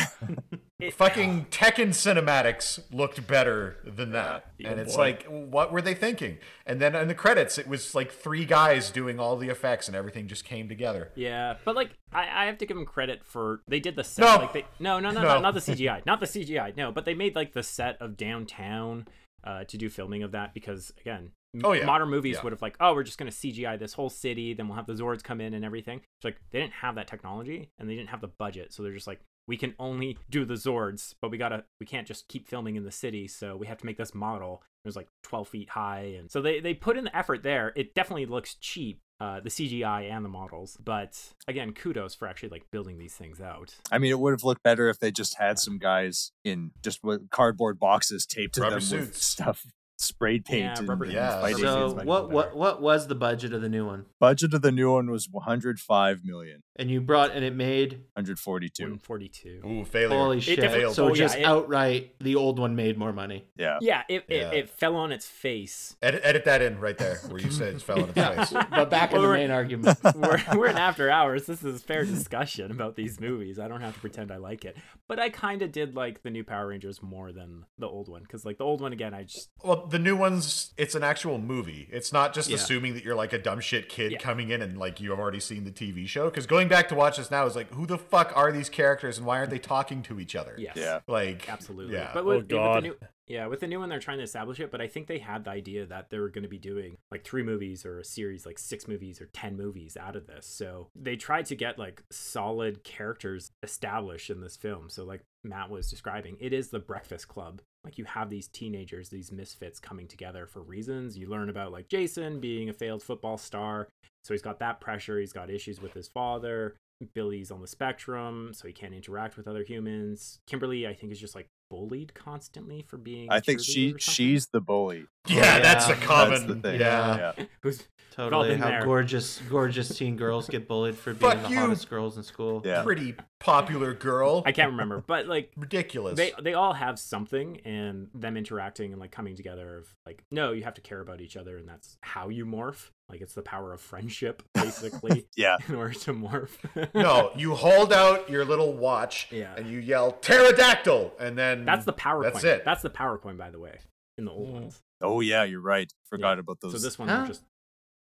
It- 0.78 0.92
Fucking 0.92 1.46
Tekken 1.46 1.88
cinematics 1.88 2.80
looked 2.92 3.26
better 3.26 3.78
than 3.86 4.12
that. 4.12 4.50
Yeah, 4.58 4.72
and 4.72 4.78
it's 4.80 4.94
boy. 4.94 5.00
like, 5.02 5.24
what 5.24 5.72
were 5.72 5.80
they 5.80 5.94
thinking? 5.94 6.36
And 6.66 6.82
then 6.82 6.94
in 6.94 7.08
the 7.08 7.14
credits, 7.14 7.56
it 7.56 7.66
was 7.66 7.94
like 7.94 8.12
three 8.12 8.44
guys 8.44 8.90
doing 8.90 9.18
all 9.18 9.38
the 9.38 9.48
effects, 9.48 9.88
and 9.88 9.96
everything 9.96 10.28
just 10.28 10.44
came 10.44 10.68
together. 10.68 11.12
Yeah, 11.14 11.54
but 11.64 11.76
like 11.76 11.92
I, 12.12 12.42
I 12.42 12.44
have 12.44 12.58
to 12.58 12.66
give 12.66 12.76
them 12.76 12.84
credit 12.84 13.24
for 13.24 13.62
they 13.66 13.80
did 13.80 13.96
the 13.96 14.04
set. 14.04 14.20
No. 14.22 14.36
Like 14.36 14.52
they 14.52 14.66
no 14.78 15.00
no 15.00 15.10
no 15.12 15.22
No. 15.22 15.34
no 15.36 15.40
not 15.40 15.54
the 15.54 15.60
CGI, 15.60 16.04
not 16.04 16.20
the 16.20 16.26
CGI. 16.26 16.76
No, 16.76 16.92
but 16.92 17.06
they 17.06 17.14
made 17.14 17.34
like 17.34 17.54
the 17.54 17.62
set 17.62 17.96
of 18.02 18.18
downtown 18.18 19.08
uh, 19.44 19.64
to 19.64 19.78
do 19.78 19.88
filming 19.88 20.22
of 20.22 20.32
that 20.32 20.52
because 20.52 20.92
again, 21.00 21.30
m- 21.30 21.32
Oh, 21.64 21.72
yeah. 21.72 21.86
modern 21.86 22.10
movies 22.10 22.36
Yeah. 22.36 22.42
would 22.42 22.52
have 22.52 22.62
like 22.62 22.76
oh 22.80 22.94
we're 22.94 23.02
just 23.02 23.18
gonna 23.18 23.30
CGI 23.30 23.78
this 23.78 23.94
whole 23.94 24.10
city, 24.10 24.52
then 24.54 24.68
we'll 24.68 24.76
have 24.76 24.86
the 24.86 24.92
Zords 24.94 25.22
come 25.22 25.40
in 25.40 25.54
and 25.54 25.64
everything. 25.64 25.98
It's 26.18 26.24
like 26.24 26.36
they 26.50 26.60
didn't 26.60 26.74
have 26.74 26.94
that 26.96 27.06
technology 27.06 27.70
and 27.78 27.88
they 27.88 27.96
didn't 27.96 28.10
have 28.10 28.20
the 28.20 28.28
budget, 28.28 28.72
so 28.72 28.82
they're 28.82 28.92
just 28.92 29.06
like 29.06 29.20
we 29.48 29.56
can 29.56 29.74
only 29.78 30.18
do 30.28 30.44
the 30.44 30.54
Zords, 30.54 31.14
but 31.22 31.30
we 31.30 31.38
gotta 31.38 31.64
we 31.80 31.86
can't 31.86 32.06
just 32.06 32.28
keep 32.28 32.48
filming 32.48 32.76
in 32.76 32.84
the 32.84 32.90
city, 32.92 33.26
so 33.28 33.56
we 33.56 33.66
have 33.66 33.78
to 33.78 33.86
make 33.86 33.96
this 33.96 34.14
model. 34.14 34.62
It 34.84 34.88
was 34.88 34.96
like 34.96 35.08
12 35.24 35.48
feet 35.48 35.70
high, 35.70 36.14
and 36.18 36.30
so 36.30 36.42
they 36.42 36.60
they 36.60 36.74
put 36.74 36.96
in 36.96 37.04
the 37.04 37.16
effort 37.16 37.42
there. 37.42 37.72
It 37.74 37.94
definitely 37.94 38.26
looks 38.26 38.54
cheap, 38.54 39.00
uh, 39.20 39.40
the 39.40 39.48
CGI 39.50 40.10
and 40.10 40.24
the 40.24 40.28
models, 40.28 40.76
but 40.84 41.32
again, 41.48 41.72
kudos 41.72 42.14
for 42.14 42.28
actually 42.28 42.50
like 42.50 42.70
building 42.70 42.98
these 42.98 43.14
things 43.14 43.40
out. 43.40 43.74
I 43.90 43.98
mean, 43.98 44.10
it 44.10 44.18
would 44.18 44.32
have 44.32 44.44
looked 44.44 44.62
better 44.62 44.88
if 44.88 44.98
they 44.98 45.10
just 45.10 45.38
had 45.38 45.58
some 45.58 45.78
guys 45.78 46.32
in 46.44 46.72
just 46.82 47.02
with 47.02 47.30
cardboard 47.30 47.78
boxes 47.78 48.26
taped 48.26 48.56
to 48.56 48.60
Rubber 48.62 48.80
them 48.80 49.00
with 49.00 49.16
stuff. 49.16 49.64
Spray 49.98 50.38
paint 50.40 50.62
Yeah, 50.64 50.78
and, 50.78 50.88
rubber- 50.88 51.04
and 51.04 51.12
Yeah, 51.14 51.40
fighting 51.40 51.58
So 51.58 51.80
scenes 51.86 51.94
might 51.96 52.02
be 52.02 52.08
what 52.08 52.30
what 52.30 52.56
what 52.56 52.82
was 52.82 53.06
the 53.08 53.14
budget 53.14 53.52
of 53.52 53.62
the 53.62 53.68
new 53.68 53.86
one? 53.86 54.06
budget 54.20 54.52
of 54.54 54.62
the 54.62 54.72
new 54.72 54.92
one 54.92 55.10
was 55.10 55.28
105 55.30 56.20
million 56.24 56.62
And 56.76 56.90
you 56.90 57.00
brought 57.00 57.30
and 57.32 57.44
it 57.44 57.54
made 57.54 57.92
142 58.14 58.82
142. 58.84 59.60
Ooh, 59.66 59.84
failure. 59.84 60.08
holy 60.08 60.40
shit. 60.40 60.60
definitely- 60.60 60.92
So 60.94 61.06
oh, 61.06 61.08
yeah, 61.08 61.14
just 61.14 61.36
it- 61.36 61.44
outright 61.44 62.14
the 62.20 62.34
old 62.36 62.58
one 62.58 62.76
made 62.76 62.98
more 62.98 63.12
money. 63.12 63.46
yeah 63.56 63.78
Yeah, 63.80 64.02
it, 64.08 64.24
Yeah. 64.28 64.50
It, 64.50 64.54
it 64.54 64.70
fell 64.70 64.96
on 64.96 65.12
its 65.12 65.26
face. 65.26 65.96
Edit, 66.02 66.20
edit 66.24 66.44
that 66.44 66.60
in 66.62 66.78
right 66.78 66.98
there 66.98 67.16
where 67.28 67.40
you 67.40 67.50
said 67.50 67.74
it 67.74 67.82
fell 67.82 68.02
on 68.02 68.10
its 68.10 68.50
face. 68.50 68.64
But 68.70 68.90
back 68.90 69.12
in 69.12 69.22
the 69.22 69.28
main 69.32 69.50
argument. 69.50 69.98
we're, 70.14 70.42
we're 70.54 70.66
in 70.68 70.76
after 70.76 71.10
hours. 71.10 71.46
This 71.46 71.62
is 71.64 71.82
fair 71.82 72.04
discussion 72.04 72.70
about 72.70 72.96
these 72.96 73.18
movies. 73.20 73.58
I 73.58 73.68
don't 73.68 73.80
have 73.80 73.94
to 73.94 74.00
pretend 74.00 74.30
I 74.30 74.36
like 74.36 74.64
it. 74.64 74.76
But 75.08 75.18
I 75.18 75.30
kind 75.30 75.62
of 75.62 75.72
did 75.72 75.94
like 75.94 76.22
the 76.22 76.30
new 76.30 76.44
Power 76.44 76.68
Rangers 76.68 77.02
more 77.02 77.32
than 77.32 77.64
the 77.78 77.86
old 77.88 78.08
one. 78.08 78.22
Because, 78.22 78.44
like, 78.44 78.58
the 78.58 78.64
old 78.64 78.80
one, 78.80 78.92
again, 78.92 79.14
I 79.14 79.22
just. 79.24 79.48
Well, 79.62 79.85
the 79.88 79.98
new 79.98 80.16
ones, 80.16 80.72
it's 80.76 80.94
an 80.94 81.02
actual 81.02 81.38
movie. 81.38 81.88
It's 81.90 82.12
not 82.12 82.34
just 82.34 82.48
Yeah. 82.48 82.56
assuming 82.56 82.94
that 82.94 83.04
you're 83.04 83.14
like 83.14 83.32
a 83.32 83.38
dumb 83.38 83.60
shit 83.60 83.88
kid 83.88 84.12
Yeah. 84.12 84.18
coming 84.18 84.50
in 84.50 84.62
and 84.62 84.78
like 84.78 85.00
you've 85.00 85.18
already 85.18 85.40
seen 85.40 85.64
the 85.64 85.70
TV 85.70 86.06
show. 86.06 86.26
Because 86.30 86.46
going 86.46 86.68
back 86.68 86.88
to 86.90 86.94
watch 86.94 87.16
this 87.16 87.30
now 87.30 87.46
is 87.46 87.56
like, 87.56 87.70
who 87.72 87.86
the 87.86 87.98
fuck 87.98 88.32
are 88.36 88.52
these 88.52 88.68
characters 88.68 89.18
and 89.18 89.26
why 89.26 89.38
aren't 89.38 89.50
they 89.50 89.58
talking 89.58 90.02
to 90.04 90.18
each 90.20 90.34
other? 90.36 90.54
Yes. 90.58 90.76
yeah 90.76 91.00
Like, 91.06 91.48
Absolutely. 91.48 91.94
Yeah. 91.94 92.10
But 92.14 92.24
Oh, 92.24 92.26
with, 92.26 92.36
with 92.38 92.48
the 92.48 92.54
God. 92.54 92.82
new. 92.82 92.96
Yeah, 93.28 93.46
with 93.48 93.60
the 93.60 93.66
new 93.66 93.80
one, 93.80 93.88
they're 93.88 93.98
trying 93.98 94.18
to 94.18 94.24
establish 94.24 94.60
it, 94.60 94.70
but 94.70 94.80
I 94.80 94.86
think 94.86 95.08
they 95.08 95.18
had 95.18 95.44
the 95.44 95.50
idea 95.50 95.84
that 95.86 96.10
they 96.10 96.18
were 96.18 96.28
going 96.28 96.44
to 96.44 96.48
be 96.48 96.58
doing 96.58 96.96
like 97.10 97.24
three 97.24 97.42
movies 97.42 97.84
or 97.84 97.98
a 97.98 98.04
series, 98.04 98.46
like 98.46 98.58
six 98.58 98.86
movies 98.86 99.20
or 99.20 99.26
10 99.26 99.56
movies 99.56 99.96
out 99.96 100.14
of 100.14 100.28
this. 100.28 100.46
So 100.46 100.88
they 100.94 101.16
tried 101.16 101.46
to 101.46 101.56
get 101.56 101.78
like 101.78 102.04
solid 102.10 102.84
characters 102.84 103.50
established 103.64 104.30
in 104.30 104.40
this 104.40 104.56
film. 104.56 104.88
So, 104.88 105.04
like 105.04 105.22
Matt 105.42 105.70
was 105.70 105.90
describing, 105.90 106.36
it 106.38 106.52
is 106.52 106.68
the 106.68 106.78
Breakfast 106.78 107.26
Club. 107.26 107.62
Like, 107.84 107.98
you 107.98 108.04
have 108.04 108.30
these 108.30 108.48
teenagers, 108.48 109.08
these 109.08 109.32
misfits 109.32 109.78
coming 109.80 110.06
together 110.06 110.46
for 110.46 110.60
reasons. 110.60 111.18
You 111.18 111.28
learn 111.28 111.48
about 111.48 111.72
like 111.72 111.88
Jason 111.88 112.38
being 112.40 112.68
a 112.68 112.72
failed 112.72 113.02
football 113.02 113.38
star. 113.38 113.88
So 114.24 114.34
he's 114.34 114.42
got 114.42 114.60
that 114.60 114.80
pressure. 114.80 115.18
He's 115.18 115.32
got 115.32 115.50
issues 115.50 115.80
with 115.80 115.94
his 115.94 116.08
father. 116.08 116.76
Billy's 117.14 117.50
on 117.50 117.60
the 117.60 117.66
spectrum, 117.66 118.52
so 118.54 118.66
he 118.66 118.72
can't 118.72 118.94
interact 118.94 119.36
with 119.36 119.46
other 119.46 119.62
humans. 119.62 120.40
Kimberly, 120.46 120.86
I 120.86 120.94
think, 120.94 121.12
is 121.12 121.20
just 121.20 121.34
like 121.34 121.48
bullied 121.70 122.14
constantly 122.14 122.82
for 122.82 122.96
being. 122.96 123.28
I 123.30 123.40
think 123.40 123.60
she 123.62 123.94
she's 123.98 124.46
the 124.48 124.60
bully 124.60 125.06
yeah, 125.26 125.36
yeah, 125.36 125.58
that's 125.60 125.86
a 125.86 125.88
that's 125.94 126.00
common. 126.06 126.46
the 126.48 126.54
thing. 126.56 126.80
Yeah. 126.80 127.32
yeah 127.36 127.44
who's 127.62 127.82
Totally. 128.12 128.56
How 128.56 128.68
there. 128.70 128.82
gorgeous, 128.82 129.42
gorgeous 129.50 129.94
teen 129.94 130.16
girls 130.16 130.48
get 130.48 130.66
bullied 130.66 130.96
for 130.96 131.12
being 131.14 131.32
Fuck 131.32 131.42
the 131.42 131.50
you. 131.50 131.56
hottest 131.58 131.90
girls 131.90 132.16
in 132.16 132.22
school. 132.22 132.62
Yeah. 132.64 132.82
Pretty 132.82 133.14
popular 133.40 133.92
girl. 133.92 134.42
I 134.46 134.52
can't 134.52 134.70
remember, 134.70 135.04
but 135.06 135.26
like 135.26 135.52
Ridiculous. 135.54 136.16
they 136.16 136.32
they 136.42 136.54
all 136.54 136.72
have 136.72 136.98
something, 136.98 137.60
and 137.66 138.08
them 138.14 138.38
interacting 138.38 138.92
and 138.92 139.00
like 139.00 139.10
coming 139.10 139.36
together 139.36 139.76
of 139.76 139.94
like 140.06 140.24
no, 140.30 140.52
you 140.52 140.64
have 140.64 140.72
to 140.74 140.80
care 140.80 141.00
about 141.02 141.20
each 141.20 141.36
other, 141.36 141.58
and 141.58 141.68
that's 141.68 141.98
how 142.00 142.30
you 142.30 142.46
morph. 142.46 142.88
Like 143.10 143.20
it's 143.20 143.34
the 143.34 143.42
power 143.42 143.74
of 143.74 143.82
friendship, 143.82 144.42
basically, 144.54 145.26
yeah 145.36 145.58
in 145.68 145.74
order 145.74 145.92
to 145.94 146.14
morph. 146.14 146.56
no, 146.94 147.32
you 147.36 147.54
hold 147.54 147.92
out 147.92 148.30
your 148.30 148.44
little 148.46 148.72
watch 148.72 149.28
Yeah. 149.30 149.54
and 149.56 149.66
you 149.70 149.78
yell 149.78 150.12
pterodactyl, 150.12 151.12
and 151.20 151.36
then 151.36 151.55
that's 151.64 151.84
the 151.84 151.92
PowerPoint. 151.92 152.32
That's 152.32 152.44
it. 152.44 152.62
That's 152.64 152.82
the 152.82 152.90
PowerPoint, 152.90 153.38
by 153.38 153.50
the 153.50 153.58
way, 153.58 153.78
in 154.18 154.24
the 154.24 154.30
old 154.32 154.48
Mm. 154.48 154.52
ones. 154.52 154.82
oh 155.00 155.20
yeah 155.20 155.44
you're 155.44 155.60
right 155.60 155.92
forgot 156.08 156.34
Yeah. 156.36 156.40
about 156.40 156.58
those 156.60 156.72
So 156.72 156.78
this 156.78 156.98
one 156.98 157.08
Huh? 157.08 157.26
just 157.26 157.42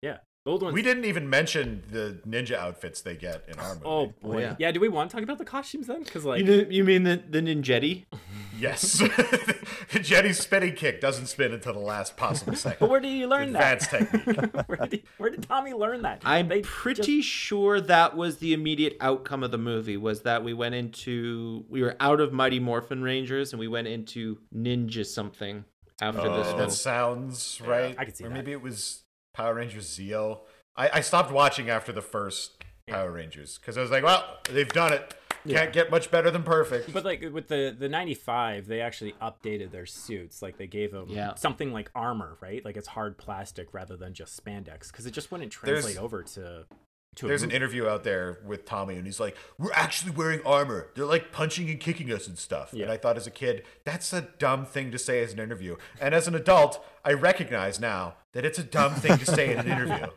yeah, 0.02 0.18
the 0.44 0.52
old 0.52 0.64
ones. 0.64 0.74
We 0.74 0.82
didn't 0.82 1.06
even 1.06 1.30
mention 1.30 1.84
the 1.90 2.20
ninja 2.28 2.56
outfits 2.56 3.02
they 3.02 3.16
get 3.16 3.44
in 3.48 3.60
our 3.60 3.78
oh, 3.86 4.06
movie. 4.06 4.16
Oh 4.24 4.30
boy, 4.30 4.42
yeah. 4.42 4.56
yeah. 4.58 4.72
Do 4.72 4.80
we 4.80 4.90
want 4.90 5.12
to 5.12 5.16
talk 5.16 5.24
about 5.24 5.38
the 5.38 5.46
costumes 5.46 5.88
then? 5.88 6.04
Because 6.04 6.26
like 6.26 6.40
You, 6.40 6.46
know, 6.46 6.70
you 6.70 6.84
mean 6.84 7.04
the, 7.04 7.22
the 7.30 7.42
ninjetti? 7.42 8.06
Yes. 8.60 9.02
Jenny's 10.02 10.40
spinning 10.40 10.74
kick 10.76 11.02
doesn't 11.02 11.28
spin 11.28 11.52
until 11.52 11.74
the 11.74 11.80
last 11.80 12.16
possible 12.18 12.56
second. 12.56 12.78
But 12.80 12.90
where 12.90 13.00
did 13.00 13.10
you 13.10 13.28
learn 13.28 13.54
that? 13.54 13.82
Advanced 13.84 14.12
technique. 14.12 14.68
where, 14.68 14.88
did, 14.88 15.04
where 15.18 15.30
did 15.30 15.44
Tommy 15.44 15.74
learn 15.74 16.04
that? 16.04 16.22
I'm 16.26 16.48
They 16.48 16.62
pretty 16.62 17.22
sure 17.22 17.82
that 17.82 18.16
was 18.16 18.38
the 18.38 18.54
immediate 18.54 18.98
outcome 19.02 19.44
of 19.44 19.52
the 19.52 19.58
movie 19.58 19.98
was 19.98 20.22
that 20.22 20.44
we 20.44 20.54
went 20.54 20.76
into 20.76 21.66
we 21.70 21.82
were 21.82 21.96
out 22.00 22.20
of 22.20 22.34
Mighty 22.34 22.60
Morphin 22.60 23.02
Rangers 23.02 23.54
and 23.54 23.60
we 23.60 23.68
went 23.68 23.88
into 23.88 24.38
Ninja 24.56 25.06
something 25.06 25.66
after 26.02 26.22
this 26.22 26.48
Oh, 26.48 26.52
one. 26.54 26.58
that 26.58 26.72
sounds 26.72 27.62
right. 27.66 27.96
I 27.98 28.06
could 28.06 28.18
see 28.18 28.26
or 28.26 28.30
that. 28.30 28.34
maybe 28.34 28.52
it 28.52 28.62
was 28.62 29.01
Power 29.34 29.56
Rangers 29.56 29.88
Zeo. 29.88 30.40
I, 30.76 30.90
I 30.96 31.02
stopped 31.02 31.32
watching 31.32 31.70
after 31.70 31.92
the 31.92 32.02
first 32.02 32.64
Power 32.88 33.12
Rangers 33.12 33.58
because 33.58 33.78
I 33.78 33.82
was 33.82 33.92
like, 33.92 34.04
well, 34.04 34.24
they've 34.50 34.68
done 34.72 34.94
it. 34.94 35.14
Can't 35.48 35.74
get 35.74 35.90
much 35.90 36.12
better 36.12 36.30
than 36.30 36.44
perfect. 36.44 36.94
But 36.94 37.04
like 37.04 37.22
with 37.34 37.48
the 37.48 37.76
the 37.78 37.90
95, 37.90 38.68
they 38.68 38.80
actually 38.80 39.14
updated 39.22 39.72
their 39.72 39.88
suits. 39.88 40.42
Like 40.42 40.58
they 40.58 40.68
gave 40.68 40.92
them 40.92 41.08
Yeah. 41.10 41.34
something 41.34 41.74
like 41.74 41.90
armor, 41.96 42.38
right? 42.42 42.64
Like 42.64 42.78
it's 42.78 42.88
hard 42.90 43.18
plastic 43.18 43.74
rather 43.74 43.98
than 43.98 44.14
just 44.14 44.44
spandex 44.44 44.92
because 44.92 45.08
it 45.08 45.12
just 45.12 45.32
wouldn't 45.32 45.52
There's- 45.64 45.82
translate 45.84 46.04
over 46.04 46.22
to 46.24 46.34
to 46.34 46.46
a 46.48 46.66
There's 47.20 47.44
an 47.44 47.52
interview 47.52 47.88
out 47.88 48.06
there 48.06 48.40
with 48.46 48.66
Tommy, 48.66 48.96
and 48.96 49.06
he's 49.06 49.20
like, 49.20 49.36
"We're 49.58 49.74
actually 49.74 50.12
wearing 50.12 50.42
armor. 50.46 50.88
They're 50.96 51.06
like 51.06 51.34
punching 51.34 51.70
and 51.70 51.78
kicking 51.78 52.12
us 52.12 52.26
and 52.26 52.38
stuff." 52.38 52.70
Yeah. 52.74 52.84
And 52.84 52.92
I 52.92 52.96
thought, 52.96 53.18
as 53.18 53.28
a 53.28 53.32
kid, 53.32 53.64
that's 53.84 54.14
a 54.14 54.22
dumb 54.22 54.66
thing 54.66 54.92
to 54.92 54.98
say 54.98 55.22
as 55.22 55.34
an 55.34 55.40
interview. 55.40 55.76
And 56.00 56.16
as 56.16 56.30
an 56.30 56.36
adult, 56.36 56.84
I 57.04 57.12
recognize 57.12 57.82
now 57.82 58.16
that 58.32 58.46
it's 58.46 58.60
a 58.60 58.64
dumb 58.64 58.96
thing 58.96 59.18
to 59.18 59.26
say 59.26 59.52
in 59.52 59.60
an 59.60 59.68
interview. 59.68 60.08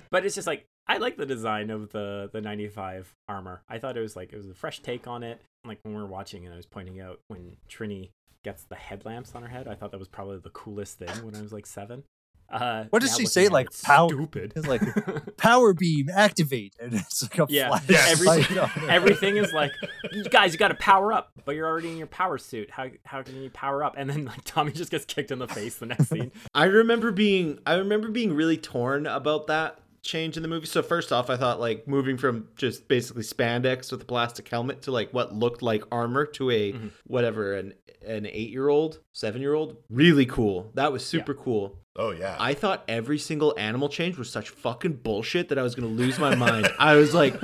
but 0.10 0.24
it's 0.24 0.36
just 0.36 0.46
like 0.46 0.66
I 0.86 0.98
like 0.98 1.16
the 1.16 1.26
design 1.26 1.70
of 1.70 1.90
the 1.90 2.30
the 2.32 2.40
95 2.40 3.12
armor. 3.28 3.62
I 3.68 3.78
thought 3.78 3.96
it 3.96 4.00
was 4.00 4.14
like 4.14 4.32
it 4.32 4.36
was 4.36 4.48
a 4.48 4.54
fresh 4.54 4.80
take 4.80 5.08
on 5.08 5.24
it. 5.24 5.40
Like 5.64 5.80
when 5.82 5.94
we 5.94 6.00
were 6.00 6.06
watching 6.06 6.44
and 6.44 6.54
I 6.54 6.56
was 6.56 6.66
pointing 6.66 7.00
out 7.00 7.18
when 7.26 7.56
Trini 7.68 8.10
gets 8.44 8.62
the 8.64 8.76
headlamps 8.76 9.34
on 9.34 9.42
her 9.42 9.48
head, 9.48 9.66
I 9.66 9.74
thought 9.74 9.90
that 9.90 9.98
was 9.98 10.08
probably 10.08 10.38
the 10.38 10.50
coolest 10.50 10.98
thing 10.98 11.24
when 11.24 11.34
I 11.34 11.42
was 11.42 11.52
like 11.52 11.66
seven. 11.66 12.04
Uh, 12.50 12.84
What 12.90 13.02
does 13.02 13.16
she 13.16 13.26
say, 13.26 13.48
like, 13.48 13.66
it's 13.66 13.82
pow- 13.82 14.08
Stupid. 14.08 14.52
It's 14.56 14.66
like 14.66 14.82
power 15.36 15.72
beam 15.72 16.08
activate, 16.12 16.74
and 16.80 16.92
it's 16.94 17.22
like 17.22 17.38
a 17.38 17.46
Yeah. 17.48 17.68
flash 17.68 17.84
Yes. 17.88 18.24
light 18.24 18.50
on 18.58 18.70
it. 18.84 18.90
Everything 18.90 19.36
is 19.36 19.52
like, 19.52 19.72
you 20.12 20.24
guys, 20.24 20.52
you 20.52 20.58
got 20.58 20.68
to 20.68 20.74
power 20.74 21.12
up, 21.12 21.30
but 21.44 21.54
you're 21.54 21.68
already 21.68 21.90
in 21.90 21.96
your 21.98 22.06
power 22.08 22.38
suit. 22.38 22.70
How 22.70 22.88
how 23.04 23.22
can 23.22 23.40
you 23.42 23.50
power 23.50 23.84
up? 23.84 23.94
And 23.96 24.10
then 24.10 24.24
like 24.24 24.40
Tommy 24.44 24.72
just 24.72 24.90
gets 24.90 25.04
kicked 25.04 25.30
in 25.30 25.38
the 25.38 25.48
face 25.48 25.76
the 25.76 25.86
next 25.86 26.08
scene. 26.08 26.32
I 26.54 26.64
remember 26.64 27.12
being 27.12 27.58
I 27.66 27.74
remember 27.74 28.08
being 28.08 28.34
really 28.34 28.56
torn 28.56 29.06
about 29.06 29.46
that 29.46 29.78
change 30.02 30.36
in 30.36 30.42
the 30.42 30.48
movie. 30.48 30.66
So 30.66 30.82
first 30.82 31.12
off, 31.12 31.30
I 31.30 31.36
thought 31.36 31.60
like 31.60 31.86
moving 31.88 32.16
from 32.16 32.48
just 32.56 32.88
basically 32.88 33.22
spandex 33.22 33.90
with 33.92 34.02
a 34.02 34.04
plastic 34.04 34.48
helmet 34.48 34.82
to 34.82 34.90
like 34.92 35.10
what 35.12 35.34
looked 35.34 35.62
like 35.62 35.82
armor 35.92 36.26
to 36.26 36.50
a 36.50 36.72
Mhm. 36.72 36.90
whatever 37.06 37.54
an 37.54 37.74
an 38.06 38.24
8-year-old, 38.24 38.98
7-year-old, 39.14 39.76
really 39.90 40.24
cool. 40.24 40.70
That 40.74 40.90
was 40.90 41.04
super 41.04 41.34
cool. 41.34 41.78
Oh 41.96 42.12
yeah. 42.12 42.34
I 42.40 42.54
thought 42.54 42.82
every 42.88 43.18
single 43.18 43.54
animal 43.58 43.90
change 43.90 44.16
was 44.16 44.30
such 44.30 44.48
fucking 44.48 44.94
bullshit 45.02 45.50
that 45.50 45.58
I 45.58 45.62
was 45.62 45.74
gonna 45.74 45.88
lose 45.88 46.18
my 46.18 46.34
mind. 46.34 46.70
I 46.78 46.94
was 46.96 47.12
like, 47.12 47.34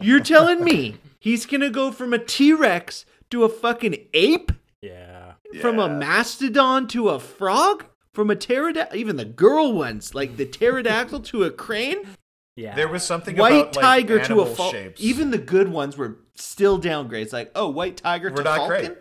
"You're 0.00 0.18
telling 0.18 0.64
me 0.64 0.96
he's 1.20 1.46
gonna 1.46 1.70
go 1.70 1.92
from 1.92 2.12
a 2.12 2.18
T 2.18 2.52
Rex 2.52 3.06
to 3.30 3.44
a 3.44 3.48
fucking 3.48 4.08
ape, 4.14 4.50
Yeah. 4.82 5.34
from 5.60 5.78
a 5.78 5.88
mastodon 5.88 6.88
to 6.88 7.10
a 7.10 7.20
frog, 7.20 7.84
from 8.14 8.30
a 8.30 8.36
pterodactyl, 8.36 8.96
even 8.98 9.16
the 9.16 9.24
girl 9.24 9.72
ones, 9.72 10.14
like 10.14 10.36
the 10.36 10.46
pterodactyl 10.46 11.20
to 11.20 11.42
a 11.44 11.50
crane, 11.50 11.98
Yeah. 12.56 12.74
there 12.74 12.88
was 12.88 13.02
something 13.02 13.36
white 13.36 13.52
about 13.52 13.76
like, 13.76 13.82
tiger 13.84 14.16
to 14.18 14.22
a 14.22 14.24
animal 14.44 14.54
falcon. 14.54 14.80
shapes. 14.84 15.02
Even 15.02 15.30
the 15.30 15.38
good 15.38 15.68
ones 15.68 15.96
were 15.98 16.18
still 16.34 16.80
downgrades. 16.80 17.32
Like, 17.32 17.50
oh, 17.54 17.68
white 17.68 17.96
tiger 17.98 18.30
Were 18.30 18.38
to 18.38 18.42
not 18.44 18.56
falcon. 18.56 18.86
great. 18.86 18.98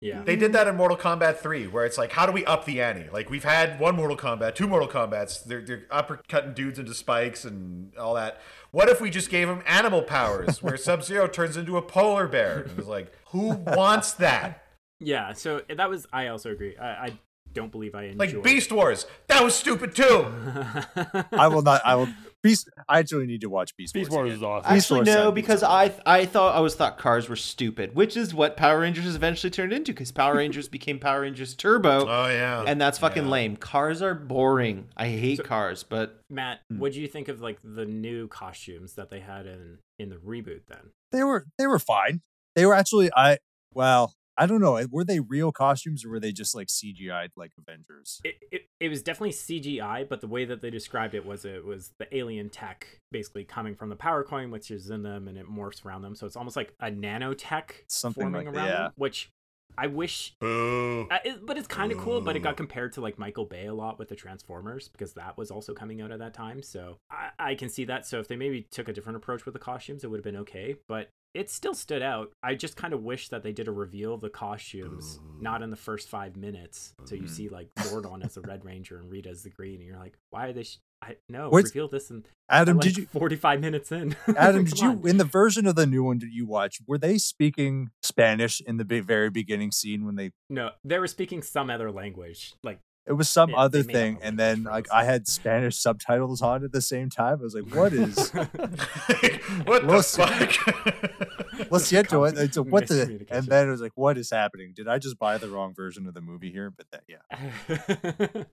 Yeah. 0.00 0.22
They 0.22 0.36
did 0.36 0.52
that 0.52 0.66
in 0.68 0.76
Mortal 0.76 0.98
Kombat 0.98 1.38
3, 1.38 1.66
where 1.66 1.86
it's 1.86 1.96
like, 1.96 2.12
how 2.12 2.26
do 2.26 2.32
we 2.32 2.44
up 2.44 2.66
the 2.66 2.82
ante? 2.82 3.08
Like, 3.10 3.30
we've 3.30 3.44
had 3.44 3.80
one 3.80 3.96
Mortal 3.96 4.18
Kombat, 4.18 4.54
two 4.54 4.66
Mortal 4.68 4.86
Kombats. 4.88 5.42
They're, 5.42 5.62
they're 5.62 5.86
uppercutting 5.90 6.54
dudes 6.54 6.78
into 6.78 6.92
spikes 6.92 7.44
and 7.46 7.96
all 7.96 8.12
that. 8.14 8.38
What 8.70 8.90
if 8.90 9.00
we 9.00 9.08
just 9.08 9.30
gave 9.30 9.48
them 9.48 9.62
animal 9.66 10.02
powers, 10.02 10.62
where 10.62 10.76
Sub 10.78 11.02
Zero 11.02 11.26
turns 11.26 11.56
into 11.56 11.78
a 11.78 11.82
polar 11.82 12.28
bear? 12.28 12.60
And 12.62 12.70
it 12.72 12.76
was 12.76 12.86
like, 12.86 13.12
who 13.28 13.48
wants 13.54 14.12
that? 14.14 14.60
Yeah. 15.00 15.32
So 15.32 15.60
that 15.68 15.90
was. 15.90 16.06
I 16.12 16.28
also 16.28 16.50
agree. 16.52 16.76
I, 16.78 16.86
I 17.06 17.12
don't 17.54 17.70
believe 17.72 17.94
I 17.94 18.04
enjoyed. 18.04 18.18
Like, 18.34 18.42
Beast 18.42 18.70
Wars. 18.72 19.06
That 19.28 19.42
was 19.42 19.54
stupid 19.54 19.94
too. 19.94 20.26
I 21.32 21.48
will 21.48 21.62
not. 21.62 21.80
I 21.84 21.94
will. 21.94 22.08
Beast. 22.42 22.68
I 22.88 22.98
actually 22.98 23.26
need 23.26 23.40
to 23.40 23.48
watch 23.48 23.74
Beast, 23.76 23.94
Beast 23.94 24.10
Wars. 24.10 24.26
Wars 24.26 24.32
is 24.36 24.42
awesome. 24.42 24.74
Beast 24.74 24.86
Actually, 24.92 24.96
Wars 24.98 25.06
no, 25.06 25.32
because. 25.32 25.62
I 25.62 25.92
I 26.04 26.26
thought 26.26 26.52
I 26.54 26.58
always 26.58 26.74
thought 26.74 26.98
cars 26.98 27.28
were 27.28 27.36
stupid, 27.36 27.94
which 27.94 28.16
is 28.16 28.34
what 28.34 28.56
Power 28.56 28.80
Rangers 28.80 29.14
eventually 29.14 29.50
turned 29.50 29.72
into. 29.72 29.92
Because 29.92 30.12
Power 30.12 30.36
Rangers 30.36 30.68
became 30.76 30.98
Power 30.98 31.22
Rangers 31.22 31.54
Turbo, 31.54 32.06
Oh, 32.06 32.28
yeah. 32.28 32.64
and 32.66 32.78
that's 32.80 32.98
fucking 32.98 33.24
Yeah. 33.24 33.30
lame. 33.30 33.56
Cars 33.56 34.02
are 34.02 34.14
boring. 34.14 34.88
I 34.96 35.06
hate 35.06 35.38
So- 35.38 35.44
cars, 35.44 35.82
but 35.84 36.20
Matt, 36.28 36.60
hmm. 36.68 36.78
what 36.78 36.92
do 36.92 37.00
you 37.00 37.08
think 37.08 37.28
of 37.28 37.40
like 37.40 37.58
the 37.64 37.86
new 37.86 38.28
costumes 38.28 38.94
that 38.94 39.08
they 39.08 39.20
had 39.20 39.46
in 39.46 39.78
in 39.98 40.10
the 40.10 40.16
reboot? 40.16 40.62
Then 40.68 40.90
they 41.12 41.22
were 41.24 41.46
they 41.56 41.66
were 41.66 41.78
fine. 41.78 42.20
They 42.56 42.66
were 42.66 42.74
actually 42.74 43.10
I 43.16 43.38
well 43.72 44.12
I 44.36 44.46
don't 44.46 44.60
know 44.60 44.76
eh, 44.76 44.86
were 44.90 45.04
they 45.04 45.20
real 45.20 45.52
costumes 45.52 46.04
or 46.04 46.10
were 46.10 46.20
they 46.20 46.32
just 46.32 46.54
like 46.54 46.68
CGI'd 46.68 47.32
like 47.36 47.52
Avengers? 47.58 48.20
it, 48.24 48.36
it 48.50 48.62
it 48.80 48.88
was 48.88 49.02
definitely 49.02 49.30
CGI, 49.32 50.08
but 50.08 50.20
the 50.20 50.26
way 50.26 50.44
that 50.44 50.60
they 50.60 50.70
described 50.70 51.14
it 51.14 51.24
was 51.24 51.44
it 51.44 51.64
was 51.64 51.92
the 51.98 52.14
alien 52.16 52.50
tech 52.50 53.00
basically 53.12 53.44
coming 53.44 53.74
from 53.76 53.88
the 53.90 53.96
power 53.96 54.24
coin, 54.24 54.50
which 54.50 54.70
is 54.70 54.90
in 54.90 55.02
them, 55.02 55.28
and 55.28 55.38
it 55.38 55.46
morphs 55.46 55.84
around 55.84 56.02
them. 56.02 56.14
So 56.16 56.26
it's 56.26 56.36
almost 56.36 56.56
like 56.56 56.74
a 56.80 56.90
nanotech 56.90 57.70
Something 57.88 58.22
forming 58.24 58.46
like- 58.46 58.54
around 58.56 58.66
yeah. 58.66 58.76
them, 58.84 58.92
which 58.96 59.30
I 59.76 59.88
wish 59.88 60.34
Uh, 60.40 61.18
it, 61.24 61.44
but 61.44 61.58
it's 61.58 61.66
kind 61.66 61.90
of 61.90 61.98
cool, 61.98 62.20
but 62.20 62.36
it 62.36 62.40
got 62.40 62.56
compared 62.56 62.92
to 62.94 63.00
like 63.00 63.18
Michael 63.18 63.44
Bay 63.44 63.66
a 63.66 63.74
lot 63.74 63.98
with 63.98 64.08
the 64.08 64.14
Transformers 64.14 64.88
because 64.88 65.14
that 65.14 65.36
was 65.36 65.50
also 65.50 65.74
coming 65.74 66.00
out 66.00 66.12
at 66.12 66.20
that 66.20 66.32
time. 66.34 66.62
So 66.62 66.98
I, 67.10 67.30
I 67.38 67.54
can 67.56 67.68
see 67.68 67.84
that. 67.86 68.06
So 68.06 68.20
if 68.20 68.28
they 68.28 68.36
maybe 68.36 68.62
took 68.70 68.88
a 68.88 68.92
different 68.92 69.16
approach 69.16 69.44
with 69.44 69.52
the 69.54 69.58
costumes, 69.60 70.04
it 70.04 70.10
would 70.10 70.18
have 70.18 70.24
been 70.24 70.36
okay. 70.42 70.76
But 70.86 71.10
it 71.34 71.50
still 71.50 71.74
stood 71.74 72.02
out. 72.02 72.30
I 72.44 72.54
just 72.54 72.76
kind 72.76 72.94
of 72.94 73.02
wish 73.02 73.28
that 73.30 73.42
they 73.42 73.50
did 73.50 73.66
a 73.66 73.72
reveal 73.72 74.14
of 74.14 74.20
the 74.20 74.30
costumes, 74.30 75.18
not 75.40 75.62
in 75.62 75.70
the 75.70 75.76
first 75.76 76.08
five 76.08 76.36
minutes. 76.36 76.94
So 77.06 77.16
you 77.16 77.26
see 77.26 77.48
like 77.48 77.74
Zordon 77.80 78.24
as 78.24 78.34
the 78.34 78.42
Red 78.42 78.64
Ranger 78.64 78.98
and 78.98 79.10
Rita 79.10 79.30
as 79.30 79.42
the 79.42 79.50
Green, 79.50 79.80
and 79.80 79.88
you're 79.88 79.98
like, 79.98 80.16
why 80.30 80.46
are 80.46 80.52
they? 80.52 80.62
Sh- 80.62 80.78
I 81.06 81.16
no 81.28 81.48
What's- 81.50 81.70
reveal 81.70 81.88
this 81.88 82.10
in 82.10 82.24
Adam, 82.48 82.76
like 82.76 82.84
did 82.84 82.96
you 82.98 83.06
45 83.06 83.60
minutes 83.60 83.90
in? 83.92 84.14
Adam, 84.36 84.64
did 84.64 84.78
you 84.78 84.88
on. 84.90 85.08
in 85.08 85.16
the 85.16 85.24
version 85.24 85.66
of 85.66 85.74
the 85.76 85.86
new 85.86 86.02
one 86.04 86.18
did 86.18 86.32
you 86.32 86.46
watch? 86.46 86.78
Were 86.86 86.98
they 86.98 87.18
speaking 87.18 87.90
Spanish 88.02 88.60
in 88.60 88.76
the 88.76 88.84
very 88.84 89.30
beginning 89.30 89.72
scene 89.72 90.04
when 90.06 90.16
they? 90.16 90.30
No, 90.50 90.70
they 90.84 90.98
were 90.98 91.06
speaking 91.06 91.42
some 91.42 91.70
other 91.70 91.90
language, 91.90 92.54
like 92.62 92.80
It 93.06 93.12
was 93.14 93.28
some 93.28 93.50
They- 93.50 93.56
other 93.56 93.82
they 93.82 93.86
made 93.86 93.94
up 93.96 94.00
thing, 94.00 94.18
and 94.22 94.38
then 94.38 94.62
like. 94.64 94.86
I 94.92 95.04
had 95.04 95.26
Spanish 95.28 95.76
subtitles 95.78 96.40
on 96.42 96.64
at 96.64 96.72
the 96.72 96.80
same 96.82 97.10
time. 97.10 97.38
I 97.40 97.44
was 97.44 97.54
like, 97.54 97.74
"What 97.74 97.92
is?" 97.92 98.30
what 98.32 99.82
the 99.82 99.88
Los- 99.88 100.16
fuck? 100.16 101.70
Let's 101.70 101.90
get 101.90 102.08
to 102.10 102.24
it. 102.24 102.36
It's 102.38 102.56
a, 102.56 102.62
what 102.62 102.88
the? 102.88 103.26
And 103.30 103.46
then 103.46 103.68
it 103.68 103.70
was 103.70 103.80
like, 103.80 103.92
"What 103.94 104.16
is 104.18 104.30
happening? 104.30 104.72
Did 104.74 104.88
I 104.88 104.98
just 104.98 105.18
buy 105.18 105.36
the 105.38 105.48
wrong 105.48 105.74
version 105.74 106.06
of 106.06 106.14
the 106.14 106.20
movie 106.22 106.50
here?" 106.50 106.70
But 106.70 106.86
that, 106.92 107.04
yeah, 107.08 108.44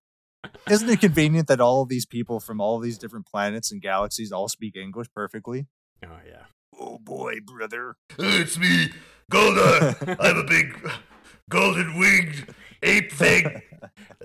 isn't 0.69 0.89
it 0.89 1.00
convenient 1.01 1.48
that 1.48 1.62
all 1.62 1.81
of 1.83 1.89
these 1.89 2.05
people 2.05 2.39
from 2.39 2.60
all 2.62 2.77
of 2.77 2.83
these 2.83 2.98
different 2.98 3.25
planets 3.25 3.71
and 3.71 3.81
galaxies 3.81 4.31
all 4.31 4.48
speak 4.48 4.75
English 4.75 5.07
perfectly? 5.13 5.67
oh 6.05 6.19
yeah. 6.27 6.43
Oh 6.79 6.98
boy, 7.00 7.36
brother! 7.45 7.95
it's 8.17 8.57
me, 8.57 8.89
Golda. 9.29 9.95
I'm 10.19 10.38
a 10.38 10.43
big 10.43 10.75
golden 11.50 12.00
winged 12.00 12.53
ape 12.81 13.12
thing. 13.12 13.62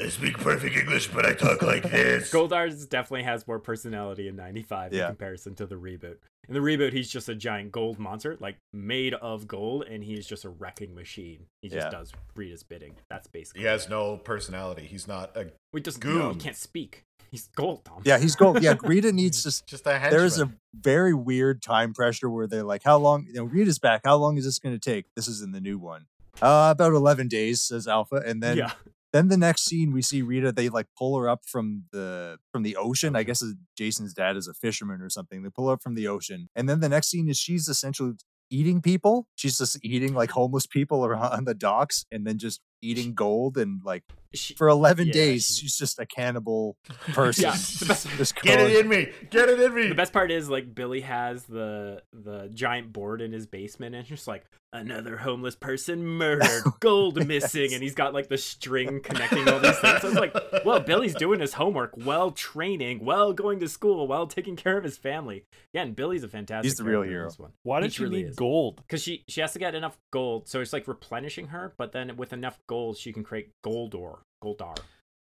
I 0.01 0.09
speak 0.09 0.39
perfect 0.39 0.77
English, 0.77 1.09
but 1.09 1.27
I 1.27 1.35
talk 1.35 1.61
like 1.63 1.83
this. 1.83 2.31
Goldar's 2.33 2.87
definitely 2.87 3.25
has 3.25 3.47
more 3.47 3.59
personality 3.59 4.29
in 4.29 4.37
95 4.37 4.93
Yeah. 4.95 5.03
in 5.03 5.07
comparison 5.09 5.55
to 5.57 5.67
the 5.67 5.75
reboot. 5.75 6.17
In 6.49 6.55
the 6.55 6.61
reboot, 6.61 6.93
he's 6.93 7.11
just 7.11 7.29
a 7.29 7.35
giant 7.35 7.73
gold 7.73 7.99
monster, 7.99 8.37
like 8.41 8.57
made 8.73 9.15
of 9.15 9.49
gold, 9.49 9.83
and 9.85 10.05
he's 10.05 10.27
just 10.27 10.45
a 10.45 10.49
wrecking 10.49 10.95
machine. 10.95 11.47
He 11.63 11.69
just 11.69 11.87
Yeah. 11.87 11.91
does 11.91 12.13
Rita's 12.37 12.63
bidding. 12.63 12.95
That's 13.11 13.27
basically. 13.27 13.63
He 13.63 13.67
has 13.67 13.89
no 13.89 14.17
personality. 14.17 14.87
He's 14.87 15.09
not 15.09 15.37
a 15.37 15.51
We 15.73 15.81
just 15.81 16.03
no, 16.05 16.31
he 16.33 16.39
can't 16.39 16.57
speak. 16.57 17.03
He's 17.33 17.49
gold, 17.57 17.85
Tom. 17.85 18.03
Yeah, 18.05 18.19
he's 18.19 18.37
gold. 18.37 18.63
Yeah, 18.63 18.75
Rita 18.83 19.11
needs 19.13 19.43
to 19.43 19.67
just 19.67 19.87
a 19.87 19.99
henchman. 19.99 20.11
there's 20.21 20.39
a 20.39 20.53
very 20.73 21.13
weird 21.13 21.61
time 21.63 21.93
pressure 21.93 22.31
where 22.31 22.47
they're 22.47 22.63
like, 22.63 22.83
"How 22.85 22.97
long?" 22.99 23.27
You 23.27 23.35
know, 23.35 23.45
Rita's 23.45 23.81
back. 23.81 24.03
How 24.05 24.17
long 24.17 24.39
is 24.39 24.45
this 24.45 24.61
going 24.61 24.79
to 24.79 24.81
take? 24.81 25.07
This 25.17 25.27
is 25.27 25.43
in 25.43 25.51
the 25.51 25.61
new 25.61 25.79
one. 25.79 26.07
Uh, 26.41 26.69
about 26.73 26.93
eleven 26.93 27.27
days, 27.27 27.63
says 27.63 27.89
Alpha, 27.89 28.23
and 28.25 28.41
then 28.43 28.59
yeah. 28.59 28.73
Then 29.17 29.29
the 29.29 29.37
next 29.37 29.65
scene 29.65 29.93
we 29.93 30.03
see 30.03 30.21
Rita. 30.21 30.53
They 30.53 30.69
like 30.69 30.87
pull 30.97 31.19
her 31.19 31.29
up 31.29 31.41
from 31.47 31.85
the 31.91 32.39
from 32.53 32.63
the 32.63 32.77
ocean. 32.77 33.17
I 33.17 33.23
guess 33.23 33.43
Jason's 33.77 34.13
dad 34.13 34.37
is 34.37 34.47
a 34.47 34.55
fisherman 34.55 35.01
or 35.01 35.09
something. 35.09 35.43
They 35.43 35.51
pull 35.51 35.69
her 35.69 35.75
up 35.75 35.83
from 35.83 35.95
the 35.95 36.07
ocean, 36.07 36.49
and 36.55 36.69
then 36.69 36.81
the 36.81 36.89
next 36.89 37.09
scene 37.09 37.29
is 37.29 37.39
she's 37.39 37.69
essentially 37.69 38.13
eating 38.51 38.81
people. 38.83 39.27
She's 39.35 39.59
just 39.59 39.79
eating 39.83 40.15
like 40.15 40.31
homeless 40.31 40.67
people 40.67 41.05
around 41.07 41.33
on 41.33 41.45
the 41.45 41.55
docks, 41.55 42.05
and 42.13 42.27
then 42.27 42.39
just 42.39 42.61
eating 42.87 43.15
gold 43.15 43.57
and 43.59 43.81
like 43.85 44.03
She, 44.35 44.55
for 44.55 44.69
eleven 44.69 45.07
Yeah, 45.09 45.13
days 45.15 45.47
she- 45.47 45.63
she's 45.63 45.77
just 45.77 45.99
a 45.99 46.07
cannibal 46.07 46.77
person. 47.13 47.45
Yeah, 47.45 47.53
the 47.53 47.87
best- 47.89 48.09
Just 48.17 48.37
Get 48.43 48.61
it 48.61 48.77
in 48.77 48.89
me. 48.89 49.09
Get 49.31 49.49
it 49.49 49.61
in 49.61 49.75
me. 49.75 49.89
the 49.89 49.95
best 49.95 50.13
part 50.13 50.31
is 50.31 50.49
like 50.51 50.75
Billy 50.75 51.01
has 51.03 51.45
the 51.45 52.03
the 52.13 52.49
giant 52.53 52.93
board 52.93 53.21
in 53.21 53.33
his 53.33 53.47
basement, 53.47 53.95
and 53.95 54.01
it's 54.01 54.09
just 54.09 54.27
like 54.29 54.45
another 54.73 55.17
homeless 55.17 55.55
person 55.57 56.05
murdered, 56.07 56.63
gold 56.81 57.27
missing, 57.27 57.73
and 57.73 57.83
he's 57.83 57.95
got 57.95 58.13
like 58.13 58.29
the 58.29 58.37
string 58.37 59.01
connecting 59.01 59.49
all 59.49 59.59
these 59.59 59.79
things. 59.79 60.03
So 60.03 60.09
it's 60.09 60.19
like, 60.19 60.35
well, 60.67 60.81
Billy's 60.81 61.15
doing 61.15 61.41
his 61.41 61.55
homework, 61.55 61.93
well 61.97 62.31
training, 62.31 63.03
well 63.05 63.33
going 63.33 63.61
to 63.61 63.69
school, 63.69 64.07
while 64.07 64.27
taking 64.27 64.55
care 64.57 64.77
of 64.77 64.85
his 64.85 64.99
family. 64.99 65.45
Yeah, 65.73 65.83
and 65.83 65.97
Billy's 65.97 66.25
a 66.25 66.29
fantastic. 66.29 66.65
He's 66.65 66.77
the 66.77 66.85
real 66.85 67.03
hero. 67.03 67.29
This 67.29 67.39
one. 67.39 67.53
Why 67.63 67.79
He 67.81 67.87
did 67.87 67.93
she 67.95 67.99
truly 67.99 68.17
need 68.25 68.31
is. 68.31 68.37
gold? 68.37 68.77
Because 68.83 69.03
she 69.03 69.25
she 69.29 69.41
has 69.41 69.53
to 69.55 69.59
get 69.59 69.75
enough 69.75 69.97
gold, 70.11 70.47
so 70.49 70.61
it's 70.61 70.73
like 70.75 70.87
replenishing 70.89 71.47
her. 71.49 71.73
But 71.79 71.93
then 71.93 72.17
with 72.19 72.35
enough 72.35 72.59
gold, 72.67 72.76
she 72.97 73.13
can 73.13 73.23
create 73.23 73.51
Goldor, 73.65 74.19
Goldar, 74.43 74.77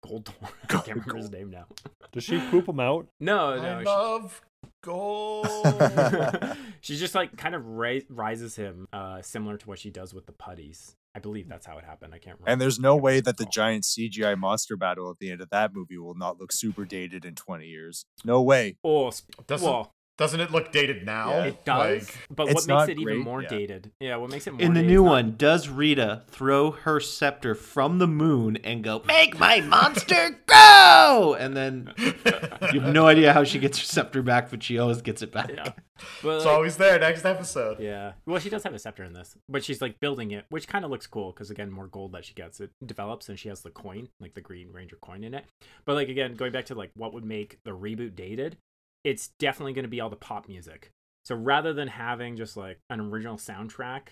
Goldor. 0.05 0.33
I 0.65 0.67
can't 0.67 0.87
remember 0.89 1.17
his 1.17 1.31
name 1.31 1.51
now. 1.51 1.67
Does 2.13 2.25
she 2.25 2.39
poop 2.51 2.69
him 2.69 2.81
out? 2.81 3.07
No, 3.21 3.51
I 3.51 3.57
no, 3.57 3.79
she- 3.81 3.85
love 3.87 4.41
gold. 4.83 5.47
she 6.81 6.97
just 6.97 7.15
like 7.15 7.37
kind 7.37 7.55
of 7.55 7.67
ra- 7.67 8.01
rises 8.11 8.57
him, 8.57 8.87
uh, 8.93 9.23
similar 9.23 9.57
to 9.57 9.67
what 9.69 9.79
she 9.79 9.91
does 9.91 10.13
with 10.15 10.27
the 10.27 10.33
putties. 10.33 10.95
I 11.17 11.21
believe 11.21 11.49
that's 11.49 11.65
how 11.67 11.79
it 11.79 11.85
happened. 11.85 12.13
I 12.13 12.19
can't 12.19 12.37
remember. 12.39 12.51
And 12.51 12.61
there's 12.61 12.79
no 12.81 12.97
way 12.97 13.21
that 13.21 13.37
the 13.37 13.47
giant 13.47 13.85
CGI 13.85 14.37
monster 14.37 14.77
battle 14.77 15.11
at 15.11 15.19
the 15.21 15.31
end 15.31 15.40
of 15.40 15.49
that 15.51 15.73
movie 15.73 15.97
will 15.97 16.17
not 16.17 16.40
look 16.40 16.51
super 16.53 16.85
dated 16.85 17.25
in 17.25 17.35
20 17.37 17.67
years. 17.67 18.05
No 18.25 18.43
way. 18.43 18.77
Oh, 18.83 19.11
sp- 19.14 19.31
Doesn't- 19.47 19.69
well, 19.69 19.93
Doesn't 20.16 20.38
it 20.38 20.53
look 20.53 20.70
dated 20.70 21.05
now? 21.05 21.31
Yeah. 21.31 21.44
it 21.46 21.64
does. 21.64 22.03
Like, 22.05 22.18
but 22.31 22.46
what 22.55 22.68
makes 22.68 22.88
it 22.88 23.00
even 23.00 23.18
more 23.18 23.42
yeah. 23.42 23.48
dated? 23.48 23.90
Yeah, 23.98 24.16
what 24.16 24.31
makes 24.31 24.46
it 24.46 24.53
more 24.53 24.61
In 24.61 24.72
the 24.72 24.81
dated 24.81 24.90
new 24.92 25.03
not- 25.05 25.11
one, 25.11 25.35
does 25.37 25.68
Rita 25.68 26.22
throw 26.29 26.70
her 26.70 27.00
scepter 27.00 27.57
from 27.57 27.98
the 27.98 28.07
moon 28.07 28.57
and 28.59 28.85
go, 28.85 29.03
Make 29.07 29.40
my 29.40 29.61
monster 29.61 30.40
go? 30.46 31.37
And 31.38 31.57
then 31.57 31.92
you 31.98 32.81
have 32.81 32.92
no 32.92 33.09
idea 33.09 33.33
how 33.33 33.42
she 33.42 33.59
gets 33.59 33.79
her 33.79 33.85
scepter 33.85 34.22
back, 34.22 34.50
but 34.50 34.62
she 34.62 34.79
always 34.79 35.03
gets 35.03 35.20
it 35.20 35.33
back. 35.33 35.50
Yeah, 35.53 35.64
but 36.22 36.37
it's 36.37 36.44
like, 36.44 36.55
always 36.55 36.77
there. 36.77 36.96
Next 37.00 37.24
episode. 37.24 37.81
yeah. 37.81 38.12
Well, 38.24 38.38
she 38.38 38.50
does 38.50 38.62
have 38.62 38.74
a 38.74 38.79
scepter 38.79 39.03
in 39.03 39.14
this, 39.14 39.37
but 39.48 39.64
she's 39.64 39.83
like 39.83 39.98
building 39.98 40.31
it, 40.31 40.44
which 40.48 40.68
kind 40.68 40.85
of 40.85 40.92
looks 40.92 41.09
cool 41.09 41.33
because 41.33 41.50
again, 41.50 41.72
more 41.72 41.88
gold 41.88 42.12
that 42.12 42.24
she 42.24 42.35
gets, 42.35 42.61
it 42.61 42.70
develops, 42.87 43.29
and 43.29 43.37
she 43.37 43.48
has 43.48 43.62
the 43.62 43.70
coin, 43.70 44.11
like 44.20 44.35
the 44.35 44.40
Green 44.40 44.70
Ranger 44.70 44.96
coin 45.03 45.24
in 45.24 45.35
it. 45.35 45.44
But 45.85 45.94
like 45.96 46.09
again, 46.09 46.37
going 46.37 46.53
back 46.53 46.66
to 46.66 46.77
like 46.77 46.92
what 46.94 47.12
would 47.12 47.24
make 47.24 47.59
the 47.64 47.72
reboot 47.72 48.14
dated, 48.14 48.59
it's 49.05 49.29
definitely 49.38 49.73
going 49.75 49.85
to 49.85 49.88
be 49.88 50.01
all 50.01 50.11
the 50.11 50.17
pop 50.17 50.49
music. 50.49 50.90
So 51.25 51.35
rather 51.35 51.73
than 51.73 51.88
having 51.88 52.37
just 52.37 52.57
like 52.57 52.79
an 52.90 53.01
original 53.01 53.37
soundtrack 53.37 54.03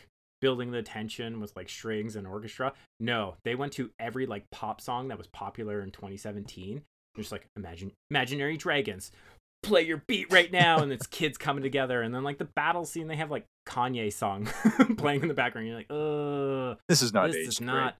building 0.41 0.71
the 0.71 0.83
tension 0.83 1.41
with 1.41 1.55
like 1.57 1.69
strings 1.69 2.17
and 2.17 2.27
orchestra, 2.27 2.73
no, 3.01 3.37
they 3.45 3.55
went 3.55 3.73
to 3.75 3.91
every 3.99 4.27
like 4.27 4.51
pop 4.51 4.81
song 4.81 5.09
that 5.09 5.19
was 5.19 5.27
popular 5.29 5.81
in 5.83 5.91
2017. 5.91 6.83
Just 7.17 7.33
like 7.33 7.47
imagine 7.57 7.93
imaginary 8.11 8.57
dragons. 8.57 9.13
Play 9.63 9.83
your 9.83 10.03
beat 10.09 10.33
right 10.33 10.51
now, 10.51 10.79
and 10.83 10.91
it's 10.91 11.07
kids 11.07 11.39
coming 11.39 11.63
together, 11.63 12.03
and 12.03 12.13
then 12.13 12.25
like 12.25 12.39
the 12.39 12.49
battle 12.57 12.85
scene, 12.85 13.07
they 13.07 13.15
have 13.15 13.31
like 13.31 13.45
Kanye 13.69 14.13
song 14.13 14.49
playing 14.97 15.23
in 15.23 15.29
the 15.29 15.35
background. 15.35 15.69
You're 15.69 15.77
like, 15.77 15.91
ugh, 15.91 16.79
This 16.89 17.01
is 17.01 17.13
not 17.13 17.29
this 17.29 17.37
is 17.37 17.47
does 17.47 17.59
great. 17.59 17.67
not, 17.67 17.97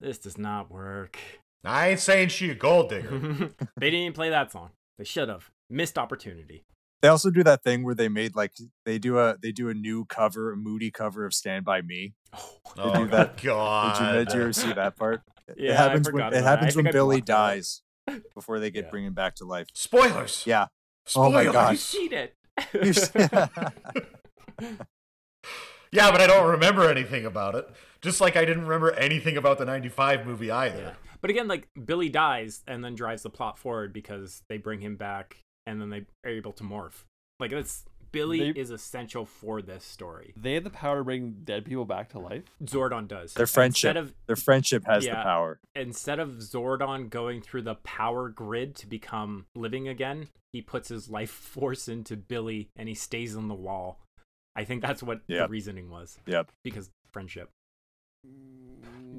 this 0.00 0.18
does 0.18 0.38
not 0.38 0.70
work. 0.70 1.18
I 1.64 1.88
ain't 1.90 2.00
saying 2.00 2.28
she 2.28 2.48
a 2.50 2.54
gold 2.54 2.88
digger. 2.88 3.10
they 3.76 3.90
didn't 3.90 4.00
even 4.00 4.12
play 4.14 4.30
that 4.30 4.52
song. 4.52 4.70
They 4.96 5.04
should 5.04 5.28
have 5.28 5.50
missed 5.72 5.98
opportunity. 5.98 6.64
They 7.00 7.08
also 7.08 7.30
do 7.30 7.42
that 7.42 7.64
thing 7.64 7.82
where 7.82 7.94
they 7.96 8.08
made 8.08 8.36
like 8.36 8.52
they 8.84 8.98
do 8.98 9.18
a 9.18 9.36
they 9.42 9.50
do 9.50 9.68
a 9.68 9.74
new 9.74 10.04
cover, 10.04 10.52
a 10.52 10.56
moody 10.56 10.90
cover 10.92 11.24
of 11.26 11.34
Stand 11.34 11.64
by 11.64 11.82
Me. 11.82 12.14
Oh, 12.32 12.58
Oh 12.78 12.94
do 13.04 13.10
that. 13.10 13.42
God! 13.42 13.98
Did 13.98 14.06
you, 14.06 14.24
did 14.24 14.34
you 14.34 14.40
ever 14.42 14.52
see 14.52 14.72
that 14.72 14.96
part? 14.96 15.22
Yeah, 15.56 15.72
it 15.72 15.74
I 15.74 15.82
happens 15.82 16.06
when 16.06 16.12
forgot 16.14 16.32
it 16.32 16.36
about 16.38 16.44
that. 16.44 16.46
I 16.46 16.50
happens 16.50 16.76
when 16.76 16.86
I 16.86 16.90
Billy 16.92 17.16
blocked 17.20 17.26
that 17.26 17.32
dies 17.32 17.82
before 18.34 18.60
they 18.60 18.70
get 18.70 18.84
Yeah. 18.84 18.90
bring 18.90 19.04
him 19.04 19.12
back 19.12 19.34
to 19.36 19.44
life. 19.44 19.66
Spoilers. 19.74 20.44
Yeah. 20.46 20.66
Spoilers. 21.04 21.28
Oh 21.28 21.32
my 21.32 21.42
you 21.42 21.52
God. 21.52 21.78
seen 21.78 22.12
it. 22.12 22.36
You're 22.72 22.84
Yeah, 25.92 26.10
but 26.10 26.20
I 26.22 26.26
don't 26.26 26.48
remember 26.48 26.88
anything 26.88 27.26
about 27.26 27.54
it. 27.54 27.68
Just 28.00 28.20
like 28.20 28.36
I 28.36 28.44
didn't 28.46 28.62
remember 28.62 28.92
anything 28.92 29.36
about 29.36 29.58
the 29.58 29.64
'95 29.66 30.24
movie 30.26 30.50
either. 30.50 30.78
Yeah. 30.78 30.92
But 31.20 31.30
again, 31.30 31.48
like 31.48 31.68
Billy 31.84 32.08
dies 32.08 32.62
and 32.66 32.82
then 32.84 32.94
drives 32.94 33.22
the 33.22 33.30
plot 33.30 33.58
forward 33.58 33.92
because 33.92 34.42
they 34.48 34.56
bring 34.56 34.80
him 34.80 34.96
back 34.96 35.36
and 35.66 35.80
then 35.80 35.90
they 35.90 36.04
are 36.24 36.30
able 36.30 36.52
to 36.52 36.64
morph. 36.64 37.04
Like 37.40 37.52
it's 37.52 37.84
Billy 38.12 38.52
They- 38.52 38.60
is 38.60 38.70
essential 38.70 39.24
for 39.24 39.62
this 39.62 39.84
story. 39.84 40.34
They 40.36 40.54
have 40.54 40.64
the 40.64 40.70
power 40.70 40.98
to 40.98 41.04
bring 41.04 41.40
dead 41.44 41.64
people 41.64 41.84
back 41.86 42.10
to 42.10 42.18
life. 42.18 42.44
Zordon 42.64 43.08
does. 43.08 43.32
Their 43.34 43.46
friendship. 43.46 43.88
Instead 43.88 43.96
of 43.96 44.14
Their 44.26 44.36
friendship 44.36 44.84
has 44.86 45.04
the 45.04 45.12
power. 45.12 45.58
instead 45.74 46.18
of 46.18 46.30
Zordon 46.38 47.08
going 47.08 47.40
through 47.40 47.62
the 47.62 47.76
power 47.76 48.28
grid 48.28 48.74
to 48.76 48.86
become 48.86 49.46
living 49.54 49.88
again, 49.88 50.28
he 50.52 50.60
puts 50.60 50.88
his 50.90 51.08
life 51.08 51.30
force 51.54 51.88
into 51.88 52.16
Billy 52.16 52.68
and 52.76 52.88
he 52.88 52.94
stays 52.94 53.34
on 53.36 53.48
the 53.48 53.54
wall. 53.54 53.98
I 54.54 54.64
think 54.64 54.82
that's 54.82 55.02
what 55.02 55.22
the 55.26 55.48
reasoning 55.48 55.88
was. 55.88 56.18
Yep. 56.26 56.50
Because 56.62 56.90
friendship. 57.12 57.48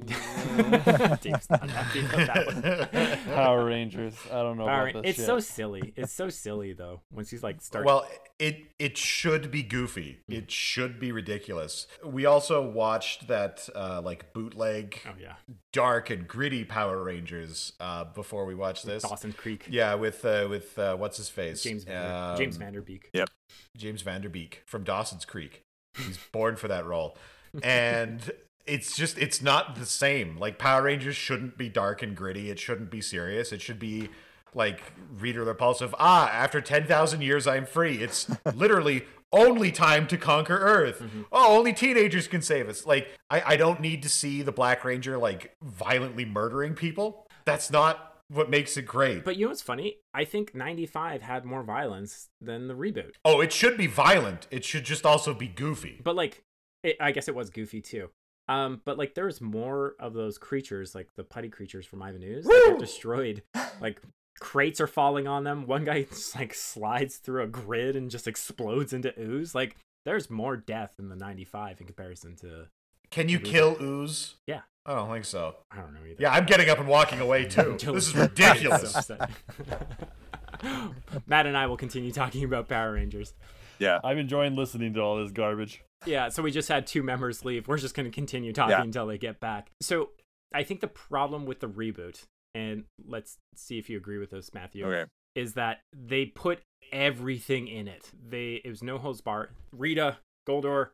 Dave's 0.06 1.50
not 1.50 1.70
happy 1.70 2.00
about 2.06 2.28
that 2.28 2.88
one. 2.96 3.18
Power 3.36 3.66
Rangers. 3.66 4.16
I 4.32 4.42
don't 4.42 4.58
know 4.58 4.68
All 4.68 4.88
about 4.88 5.04
this 5.04 5.10
it's 5.12 5.18
shit. 5.18 5.26
so 5.26 5.40
silly. 5.40 5.94
It's 5.96 6.14
so 6.14 6.30
silly 6.30 6.74
though. 6.74 7.02
Once 7.12 7.30
he's 7.30 7.44
like 7.44 7.62
start. 7.62 7.86
Well, 7.86 8.08
it 8.40 8.66
it 8.80 8.98
should 8.98 9.52
be 9.52 9.64
goofy. 9.64 10.20
Hmm. 10.28 10.34
It 10.34 10.52
should 10.52 11.00
be 11.00 11.12
ridiculous. 11.12 11.88
We 12.06 12.26
also 12.26 12.62
watched 12.68 13.28
that 13.28 13.68
uh, 13.76 14.02
like 14.04 14.34
bootleg, 14.34 15.00
oh 15.08 15.14
yeah, 15.20 15.36
dark 15.72 16.10
and 16.10 16.28
gritty 16.28 16.64
Power 16.64 17.04
Rangers 17.04 17.74
uh, 17.80 18.06
before 18.06 18.46
we 18.46 18.56
watched 18.56 18.86
this. 18.86 19.04
Dawson 19.04 19.34
Creek. 19.34 19.68
Yeah, 19.70 19.96
with 19.96 20.24
uh, 20.26 20.48
with 20.50 20.78
uh, 20.78 20.96
what's 20.96 21.18
his 21.18 21.30
face? 21.30 21.64
James 21.64 21.84
Vander, 21.84 22.38
James 22.38 22.56
Um, 22.56 22.60
Van 22.60 22.74
Der 22.74 22.82
Beek. 22.82 23.12
James 23.78 24.02
Van 24.02 24.22
Der 24.22 24.30
Beek 24.30 24.64
from 24.66 24.84
Dawson's 24.84 25.26
Creek. 25.26 25.62
He's 25.96 26.18
born 26.32 26.56
for 26.56 26.68
that 26.68 26.86
role. 26.86 27.16
And 27.62 28.32
it's 28.66 28.96
just 28.96 29.18
it's 29.18 29.42
not 29.42 29.76
the 29.76 29.86
same. 29.86 30.38
Like 30.38 30.58
Power 30.58 30.84
Rangers 30.84 31.16
shouldn't 31.16 31.58
be 31.58 31.70
dark 31.70 32.02
and 32.02 32.16
gritty. 32.16 32.50
It 32.50 32.60
shouldn't 32.60 32.90
be 32.90 33.02
serious. 33.02 33.52
It 33.52 33.62
should 33.62 33.80
be 33.80 34.10
like 34.54 34.94
Rita 35.18 35.40
Repulsa. 35.40 35.94
Ah, 36.00 36.30
after 36.30 36.62
ten 36.62 36.86
thousand 36.86 37.22
years, 37.22 37.48
I'm 37.48 37.66
free. 37.66 37.98
It's 37.98 38.30
literally 38.56 39.06
only 39.32 39.72
time 39.72 40.06
to 40.08 40.18
conquer 40.18 40.58
Earth. 40.58 41.04
Oh, 41.32 41.58
only 41.58 41.74
teenagers 41.74 42.28
can 42.28 42.42
save 42.42 42.70
us. 42.70 42.86
Like 42.86 43.10
I, 43.30 43.42
I 43.54 43.56
don't 43.58 43.82
need 43.82 44.04
to 44.04 44.10
see 44.10 44.42
the 44.42 44.52
Black 44.52 44.86
Ranger 44.86 45.18
like 45.18 45.56
violently 45.62 46.24
murdering 46.26 46.76
people. 46.76 47.28
That's 47.46 47.72
not 47.72 48.12
what 48.30 48.50
makes 48.50 48.78
it 48.78 48.84
great. 48.84 49.26
But 49.26 49.36
you 49.36 49.46
know 49.46 49.50
what's 49.50 49.62
funny? 49.62 49.98
I 50.14 50.24
think 50.24 50.56
95 50.56 51.22
had 51.22 51.46
more 51.46 51.62
violence 51.64 52.30
than 52.40 52.68
the 52.68 52.74
reboot. 52.74 53.12
oh, 53.26 53.42
it 53.42 53.52
should 53.52 53.78
be 53.78 53.88
violent. 53.88 54.48
It 54.50 54.64
should 54.64 54.86
just 54.86 55.06
also 55.06 55.34
be 55.34 55.48
goofy. 55.48 56.00
But 56.04 56.16
like, 56.16 56.44
it, 56.84 56.96
I 57.00 57.12
guess 57.12 57.28
it 57.28 57.36
was 57.36 57.50
goofy 57.50 57.82
too. 57.82 58.10
Um, 58.50 58.82
but 58.84 58.98
like, 58.98 59.16
there's 59.16 59.40
more 59.42 59.96
of 60.00 60.14
those 60.14 60.38
creatures, 60.38 60.94
like 60.94 61.08
the 61.16 61.24
putty 61.24 61.50
creatures 61.50 61.86
from 61.86 62.02
Ivan 62.02 62.24
Ooze, 62.24 62.46
that 62.46 62.66
get 62.72 62.80
destroyed. 62.80 63.44
Like 63.82 64.02
crates 64.40 64.80
are 64.80 64.88
falling 64.88 65.28
on 65.28 65.44
them. 65.44 65.66
One 65.66 65.84
guy 65.84 66.04
just 66.04 66.36
like 66.36 66.54
slides 66.54 67.18
through 67.18 67.44
a 67.44 67.48
grid 67.48 67.96
and 67.96 68.10
just 68.12 68.28
explodes 68.28 68.94
into 68.94 69.18
ooze. 69.20 69.56
Like, 69.56 69.76
there's 70.06 70.30
more 70.30 70.58
death 70.58 70.94
in 71.00 71.10
the 71.10 71.16
95 71.16 71.82
in 71.82 71.88
comparison 71.88 72.36
to. 72.38 72.68
Can 73.10 73.30
you 73.30 73.40
kill 73.40 73.78
ooze? 73.82 74.36
Yeah. 74.48 74.62
I 74.86 74.96
don't 74.96 75.10
think 75.12 75.26
so. 75.26 75.56
I 75.72 75.78
don't 75.78 75.94
know 75.94 76.02
either. 76.06 76.18
Yeah, 76.20 76.32
I'm 76.32 76.46
getting 76.46 76.70
up 76.70 76.78
and 76.80 76.88
walking 76.88 77.20
away 77.20 77.46
too. 77.50 77.78
This 77.80 78.08
is 78.08 78.16
ridiculous. 78.16 79.10
Matt 81.26 81.46
and 81.46 81.58
I 81.58 81.68
will 81.68 81.78
continue 81.78 82.12
talking 82.12 82.44
about 82.44 82.68
Power 82.68 82.94
Rangers. 82.94 83.34
Yeah. 83.84 84.00
I'm 84.04 84.18
enjoying 84.18 84.56
listening 84.56 84.94
to 84.96 85.02
all 85.02 85.18
this 85.18 85.32
garbage. 85.32 85.84
Yeah, 86.06 86.30
so 86.30 86.42
we 86.44 86.52
just 86.52 86.68
had 86.70 86.86
two 86.88 87.04
members 87.04 87.46
leave. 87.46 87.68
We're 87.68 87.78
just 87.78 87.96
going 87.96 88.06
to 88.10 88.12
continue 88.14 88.52
talking 88.54 88.72
Yeah. 88.72 88.82
until 88.82 89.08
they 89.08 89.18
get 89.18 89.40
back. 89.40 89.70
So 89.82 90.10
I 90.54 90.64
think 90.64 90.82
the 90.82 90.88
problem 90.88 91.46
with 91.46 91.60
the 91.60 91.68
reboot, 91.70 92.24
and 92.54 92.84
let's 93.08 93.38
see 93.56 93.78
if 93.78 93.90
you 93.90 93.98
agree 93.98 94.18
with 94.18 94.32
this, 94.32 94.54
Matthew, 94.54 94.86
Okay. 94.86 95.10
is 95.36 95.54
that 95.54 95.80
they 95.94 96.26
put 96.26 96.60
everything 96.92 97.68
in 97.68 97.88
it. 97.88 98.12
They 98.30 98.62
it 98.64 98.70
was 98.70 98.84
no 98.84 98.98
holds 98.98 99.22
bar. 99.22 99.50
Rita, 99.72 100.18
Goldor, 100.48 100.90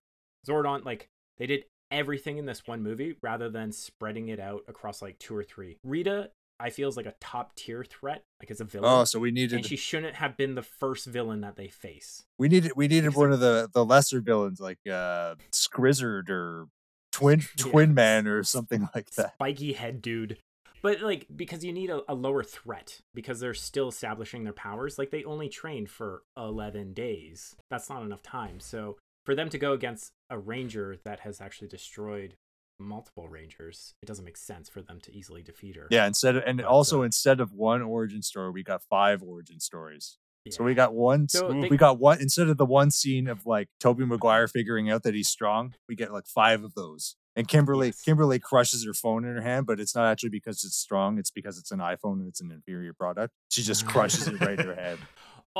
Zordon, 0.47 0.86
like 0.86 1.08
they 1.38 1.45
did 1.47 1.65
everything 1.91 2.38
in 2.38 2.45
this 2.45 2.67
one 2.67 2.84
movie 2.84 3.15
rather 3.23 3.49
than 3.49 3.71
spreading 3.71 4.28
it 4.30 4.39
out 4.39 4.63
across 4.67 5.02
like 5.02 5.17
two 5.19 5.36
or 5.36 5.43
three. 5.43 5.78
Rita, 5.84 6.30
I 6.60 6.69
feel 6.72 6.89
is 6.89 6.98
like 6.98 7.06
a 7.06 7.13
top 7.22 7.56
tier 7.56 7.84
threat, 7.84 8.24
like 8.41 8.52
as 8.52 8.60
a 8.60 8.65
villain. 8.65 8.89
Oh, 8.91 9.04
so 9.06 9.19
we 9.19 9.32
needed 9.32 9.58
and 9.58 9.65
she 9.65 9.76
shouldn't 9.78 10.15
have 10.15 10.36
been 10.36 10.56
the 10.56 10.62
first 10.62 11.06
villain 11.08 11.41
that 11.41 11.56
they 11.56 11.67
face. 11.67 12.26
we 12.38 12.48
needed 12.50 12.74
we 12.76 12.88
needed 12.88 13.15
one 13.15 13.32
of 13.32 13.39
the 13.39 13.69
the 13.74 13.86
lesser 13.86 14.19
villains 14.22 14.60
like 14.60 14.80
uh 14.89 15.36
Skrizzard 15.52 16.30
or 16.30 16.67
Twin 17.12 17.41
Twin 17.58 17.89
Yes. 17.89 17.95
Man 17.95 18.28
or 18.28 18.43
something 18.43 18.89
like 18.93 19.12
that. 19.12 19.34
spiky 19.36 19.74
head 19.74 20.02
dude. 20.02 20.38
But 20.82 21.02
like 21.02 21.28
because 21.36 21.63
you 21.65 21.74
need 21.74 21.89
a, 21.89 22.02
a 22.08 22.13
lower 22.13 22.43
threat 22.43 23.02
because 23.13 23.39
they're 23.39 23.54
still 23.54 23.89
establishing 23.89 24.43
their 24.43 24.54
powers. 24.54 24.98
Like 24.98 25.12
they 25.12 25.24
only 25.26 25.50
trained 25.50 25.89
for 25.89 26.24
eleven 26.38 26.93
days. 26.93 27.56
That's 27.69 27.89
not 27.89 28.04
enough 28.04 28.22
time. 28.22 28.60
So 28.60 28.98
for 29.26 29.36
them 29.36 29.50
to 29.50 29.58
go 29.58 29.74
against 29.74 30.12
a 30.30 30.38
ranger 30.39 30.95
that 31.04 31.19
has 31.22 31.41
actually 31.41 31.67
destroyed 31.67 32.36
multiple 32.80 33.28
rangers, 33.28 33.94
it 34.02 34.06
doesn't 34.06 34.26
make 34.26 34.38
sense 34.38 34.70
for 34.70 34.82
them 34.82 35.00
to 35.02 35.15
easily 35.15 35.42
defeat 35.44 35.76
her. 35.76 35.88
Yeah, 35.92 36.08
instead 36.08 36.36
of, 36.38 36.44
and 36.46 36.58
But, 36.58 36.65
also 36.65 37.02
uh, 37.02 37.06
instead 37.06 37.39
of 37.39 37.52
one 37.54 37.82
origin 37.82 38.22
story, 38.22 38.52
we 38.52 38.63
got 38.63 38.82
five 38.89 39.22
origin 39.22 39.60
stories. 39.60 40.18
So 40.52 40.63
we 40.63 40.74
got 40.74 40.94
one. 40.96 41.26
s- 41.26 41.34
So 41.34 41.50
they- 41.52 41.68
we 41.70 41.78
got 41.78 42.00
one 42.00 42.20
instead 42.22 42.48
of 42.48 42.58
the 42.58 42.65
one 42.65 42.89
scene 42.89 43.28
of 43.28 43.46
like 43.46 43.68
Tobey 43.80 44.04
Maguire 44.06 44.48
figuring 44.48 44.89
out 44.89 45.04
that 45.04 45.13
he's 45.13 45.28
strong. 45.30 45.76
We 45.88 45.96
get 45.96 46.12
like 46.12 46.26
five 46.26 46.63
of 46.63 46.74
those. 46.74 47.15
And 47.36 47.48
Kimberly, 47.48 47.88
Yes. 47.88 48.02
Kimberly 48.02 48.39
crushes 48.39 48.84
her 48.86 48.94
phone 48.94 49.26
in 49.26 49.36
her 49.36 49.42
hand, 49.42 49.68
but 49.68 49.80
it's 49.80 49.94
not 49.94 50.06
actually 50.10 50.30
because 50.30 50.63
it's 50.63 50.76
strong. 50.76 51.20
It's 51.20 51.30
because 51.30 51.60
it's 51.60 51.70
an 51.72 51.80
iPhone 51.80 52.13
and 52.13 52.28
it's 52.28 52.42
an 52.42 52.52
inferior 52.52 52.94
product. 52.94 53.34
She 53.50 53.62
just 53.62 53.86
crushes 53.86 54.28
it 54.28 54.39
right 54.42 54.60
in 54.60 54.65
her 54.65 54.76
head. 54.88 54.98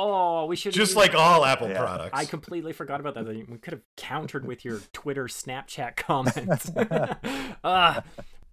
Oh, 0.02 0.46
we 0.46 0.56
should 0.56 0.72
Just 0.72 0.96
like 0.96 1.14
all 1.14 1.44
Apple 1.44 1.68
Yeah. 1.68 1.78
products. 1.78 2.10
I 2.14 2.24
completely 2.24 2.72
forgot 2.72 3.00
about 3.00 3.14
that. 3.14 3.26
We 3.26 3.58
could 3.58 3.74
have 3.74 3.82
countered 3.96 4.46
with 4.46 4.64
your 4.64 4.80
Twitter, 4.92 5.24
Snapchat 5.26 5.96
comments. 5.96 6.70
uh, 7.64 8.00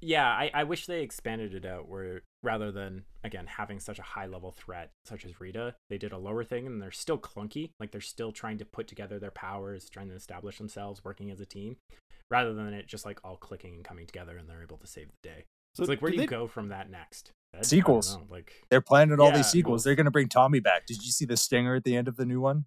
yeah, 0.02 0.28
I, 0.28 0.52
I 0.54 0.64
wish 0.66 0.86
they 0.86 1.02
expanded 1.02 1.54
it 1.56 1.66
out 1.66 1.88
where 1.88 2.22
rather 2.44 2.72
than 2.72 3.04
again 3.24 3.46
having 3.48 3.80
such 3.80 3.98
a 3.98 4.04
high 4.04 4.28
level 4.28 4.52
threat 4.52 4.92
such 5.06 5.26
as 5.26 5.40
Rita, 5.40 5.76
they 5.90 5.98
did 5.98 6.12
a 6.12 6.18
lower 6.18 6.44
thing 6.44 6.68
and 6.68 6.82
they're 6.82 6.92
still 6.92 7.18
clunky. 7.18 7.72
Like 7.80 7.92
they're 7.92 8.02
still 8.02 8.32
trying 8.32 8.58
to 8.60 8.66
put 8.66 8.88
together 8.88 9.18
their 9.18 9.32
powers, 9.32 9.90
trying 9.90 10.10
to 10.10 10.16
establish 10.16 10.58
themselves, 10.58 11.04
working 11.04 11.32
as 11.32 11.40
a 11.40 11.46
team, 11.46 11.78
rather 12.30 12.54
than 12.54 12.74
it 12.74 12.88
just 12.88 13.06
like 13.06 13.20
all 13.24 13.38
clicking 13.38 13.74
and 13.76 13.84
coming 13.86 14.06
together 14.06 14.38
and 14.38 14.50
they're 14.50 14.62
able 14.64 14.78
to 14.78 14.88
save 14.88 15.08
the 15.08 15.30
day. 15.30 15.46
So 15.76 15.84
it's 15.84 15.90
like 15.90 16.02
where 16.02 16.12
do 16.12 16.16
you 16.18 16.22
they- 16.24 16.28
go 16.28 16.48
from 16.48 16.70
that 16.70 16.90
next? 16.92 17.32
Ed? 17.58 17.60
I 17.60 17.62
don't 17.62 17.66
Sequels. 17.66 18.16
know, 18.16 18.28
Like 18.30 18.52
They're 18.70 18.82
planning 18.82 19.20
all 19.20 19.32
these 19.32 19.50
sequels. 19.50 19.84
They're 19.84 19.96
gonna 19.96 20.12
bring 20.12 20.30
Tommy 20.30 20.60
back. 20.60 20.86
Did 20.86 21.04
you 21.04 21.12
see 21.12 21.26
the 21.26 21.38
stinger 21.38 21.76
at 21.76 21.84
the 21.84 21.96
end 21.96 22.08
of 22.08 22.16
the 22.16 22.26
new 22.26 22.40
one? 22.40 22.66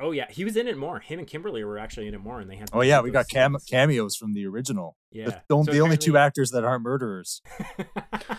oh 0.00 0.10
yeah, 0.10 0.26
he 0.30 0.44
was 0.44 0.56
in 0.56 0.68
it 0.68 0.76
more. 0.76 1.00
Him 1.00 1.18
and 1.18 1.28
Kimberly 1.28 1.64
were 1.64 1.78
actually 1.78 2.06
in 2.06 2.14
it 2.14 2.20
more, 2.20 2.40
and 2.40 2.50
they 2.50 2.56
had. 2.56 2.68
Oh 2.72 2.82
yeah, 2.82 3.00
we 3.00 3.10
got 3.10 3.28
cam- 3.28 3.56
cameos 3.68 4.16
from 4.16 4.34
the 4.34 4.46
original. 4.46 4.96
Yeah, 5.12 5.24
The, 5.24 5.42
the, 5.48 5.64
So 5.64 5.72
the 5.72 5.80
only 5.80 5.96
two 5.96 6.16
actors 6.16 6.50
that 6.50 6.64
aren't 6.64 6.82
murderers. 6.82 7.40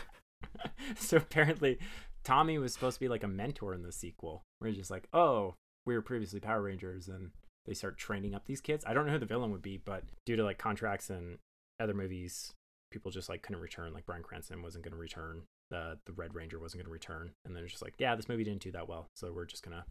so 0.95 1.17
apparently, 1.17 1.79
Tommy 2.23 2.57
was 2.57 2.73
supposed 2.73 2.95
to 2.95 2.99
be 2.99 3.09
like 3.09 3.23
a 3.23 3.27
mentor 3.27 3.73
in 3.73 3.83
the 3.83 3.91
sequel. 3.91 4.43
Where 4.59 4.69
he's 4.69 4.77
just 4.77 4.91
like, 4.91 5.07
oh, 5.13 5.55
we 5.85 5.95
were 5.95 6.01
previously 6.01 6.39
Power 6.39 6.61
Rangers, 6.61 7.07
and 7.07 7.31
they 7.65 7.73
start 7.73 7.97
training 7.97 8.35
up 8.35 8.45
these 8.45 8.61
kids. 8.61 8.83
I 8.87 8.93
don't 8.93 9.05
know 9.05 9.13
who 9.13 9.19
the 9.19 9.25
villain 9.25 9.51
would 9.51 9.61
be, 9.61 9.77
but 9.77 10.03
due 10.25 10.35
to 10.35 10.43
like 10.43 10.57
contracts 10.57 11.09
and 11.09 11.37
other 11.79 11.93
movies, 11.93 12.53
people 12.91 13.11
just 13.11 13.29
like 13.29 13.41
couldn't 13.41 13.61
return. 13.61 13.93
Like 13.93 14.05
Bryan 14.05 14.23
Cranston 14.23 14.61
wasn't 14.61 14.83
going 14.83 14.93
to 14.93 14.99
return. 14.99 15.43
The 15.69 15.97
the 16.05 16.13
Red 16.13 16.33
Ranger 16.33 16.59
wasn't 16.59 16.83
going 16.83 16.87
to 16.87 16.93
return, 16.93 17.31
and 17.45 17.55
then 17.55 17.63
it's 17.63 17.73
just 17.73 17.83
like, 17.83 17.95
yeah, 17.97 18.15
this 18.15 18.29
movie 18.29 18.43
didn't 18.43 18.61
do 18.61 18.71
that 18.71 18.87
well, 18.87 19.07
so 19.15 19.31
we're 19.33 19.45
just 19.45 19.63
gonna 19.63 19.85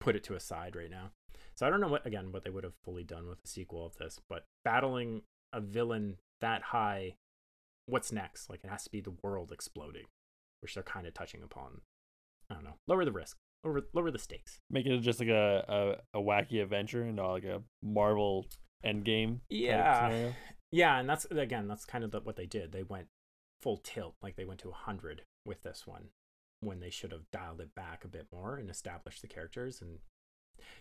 put 0.00 0.16
it 0.16 0.24
to 0.24 0.34
a 0.34 0.40
side 0.40 0.76
right 0.76 0.90
now. 0.90 1.10
So 1.54 1.66
I 1.66 1.70
don't 1.70 1.80
know 1.80 1.88
what 1.88 2.06
again 2.06 2.32
what 2.32 2.44
they 2.44 2.50
would 2.50 2.64
have 2.64 2.74
fully 2.84 3.04
done 3.04 3.28
with 3.28 3.40
the 3.42 3.48
sequel 3.48 3.86
of 3.86 3.96
this, 3.96 4.20
but 4.28 4.44
battling 4.64 5.22
a 5.52 5.60
villain 5.60 6.16
that 6.40 6.62
high, 6.62 7.14
what's 7.86 8.12
next? 8.12 8.50
Like 8.50 8.60
it 8.64 8.70
has 8.70 8.84
to 8.84 8.90
be 8.90 9.00
the 9.00 9.14
world 9.22 9.52
exploding, 9.52 10.06
which 10.60 10.74
they're 10.74 10.82
kind 10.82 11.06
of 11.06 11.14
touching 11.14 11.42
upon. 11.42 11.80
I 12.50 12.54
don't 12.54 12.64
know. 12.64 12.74
Lower 12.86 13.04
the 13.04 13.12
risk. 13.12 13.38
Lower 13.64 13.82
lower 13.94 14.10
the 14.10 14.18
stakes. 14.18 14.58
Make 14.70 14.86
it 14.86 14.98
just 14.98 15.20
like 15.20 15.30
a, 15.30 15.96
a, 16.14 16.18
a 16.18 16.22
wacky 16.22 16.62
adventure 16.62 17.02
and 17.02 17.16
not 17.16 17.32
like 17.32 17.44
a 17.44 17.62
Marvel 17.82 18.46
Endgame. 18.84 19.40
Yeah. 19.48 20.32
Yeah, 20.70 20.98
and 20.98 21.08
that's 21.08 21.24
again 21.26 21.68
that's 21.68 21.84
kind 21.84 22.02
of 22.02 22.10
the, 22.10 22.20
what 22.20 22.36
they 22.36 22.46
did. 22.46 22.72
They 22.72 22.82
went 22.82 23.06
full 23.64 23.78
tilt, 23.78 24.14
like 24.22 24.36
they 24.36 24.44
went 24.44 24.60
to 24.60 24.70
hundred 24.70 25.22
with 25.46 25.62
this 25.62 25.86
one, 25.86 26.10
when 26.60 26.80
they 26.80 26.90
should 26.90 27.12
have 27.12 27.30
dialed 27.32 27.62
it 27.62 27.74
back 27.74 28.04
a 28.04 28.08
bit 28.08 28.26
more 28.30 28.56
and 28.56 28.68
established 28.68 29.22
the 29.22 29.26
characters. 29.26 29.80
And 29.80 30.00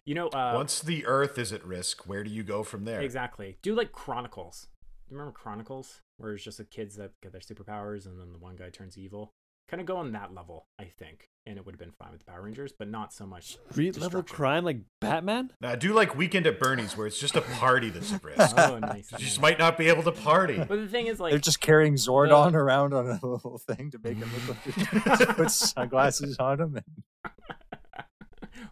you 0.05 0.13
know, 0.13 0.27
uh, 0.27 0.51
Once 0.53 0.81
the 0.81 1.05
Earth 1.05 1.39
is 1.39 1.53
at 1.53 1.65
risk, 1.65 2.07
where 2.07 2.25
do 2.25 2.29
you 2.29 2.43
go 2.43 2.61
from 2.61 2.83
there? 2.83 2.99
Exactly. 2.99 3.57
Do 3.61 3.73
like 3.73 3.93
Chronicles. 3.93 4.67
You 5.09 5.15
remember 5.15 5.31
Chronicles, 5.31 6.01
where 6.17 6.33
it's 6.33 6.43
just 6.43 6.57
the 6.57 6.65
kids 6.65 6.97
that 6.97 7.11
get 7.21 7.31
their 7.31 7.41
superpowers, 7.41 8.05
and 8.05 8.19
then 8.19 8.33
the 8.33 8.37
one 8.37 8.57
guy 8.57 8.69
turns 8.69 8.97
evil. 8.97 9.31
Kind 9.69 9.81
of 9.81 9.87
go 9.87 9.97
on 9.97 10.11
that 10.11 10.33
level, 10.33 10.67
I 10.77 10.83
think, 10.83 11.29
and 11.45 11.57
it 11.57 11.65
would 11.65 11.73
have 11.73 11.79
been 11.79 11.91
fine 11.91 12.11
with 12.11 12.19
the 12.19 12.25
Power 12.25 12.41
Rangers, 12.43 12.73
but 12.77 12.89
not 12.89 13.13
so 13.13 13.25
much. 13.25 13.57
Street 13.71 13.97
level 13.97 14.21
crime 14.21 14.65
like 14.65 14.79
Batman? 14.99 15.51
Now, 15.61 15.75
do 15.75 15.93
like 15.93 16.15
Weekend 16.15 16.45
at 16.45 16.59
Bernie's, 16.59 16.95
where 16.97 17.07
it's 17.07 17.19
just 17.19 17.35
a 17.35 17.41
party 17.41 17.89
that's 17.89 18.13
at 18.13 18.23
risk. 18.23 18.55
Oh, 18.57 18.77
nice. 18.77 19.11
You 19.13 19.19
just 19.19 19.41
might 19.41 19.57
not 19.59 19.77
be 19.77 19.87
able 19.87 20.03
to 20.03 20.11
party. 20.11 20.57
But 20.57 20.69
the 20.69 20.87
thing 20.87 21.07
is, 21.07 21.19
like, 21.19 21.31
They're 21.31 21.39
just 21.39 21.59
carrying 21.59 21.95
Zordon 21.95 22.53
around 22.53 22.93
on 22.93 23.07
a 23.07 23.25
little 23.25 23.57
thing 23.57 23.89
to 23.91 23.99
make 24.03 24.17
him 24.17 24.29
look 24.47 25.19
like 25.19 25.27
put 25.37 25.49
sunglasses 25.49 26.37
on 26.37 26.59
him. 26.59 26.75
And... 26.75 27.31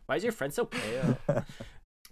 why 0.05 0.17
is 0.17 0.23
your 0.23 0.33
friend 0.33 0.53
so 0.53 0.65
pale? 0.65 1.17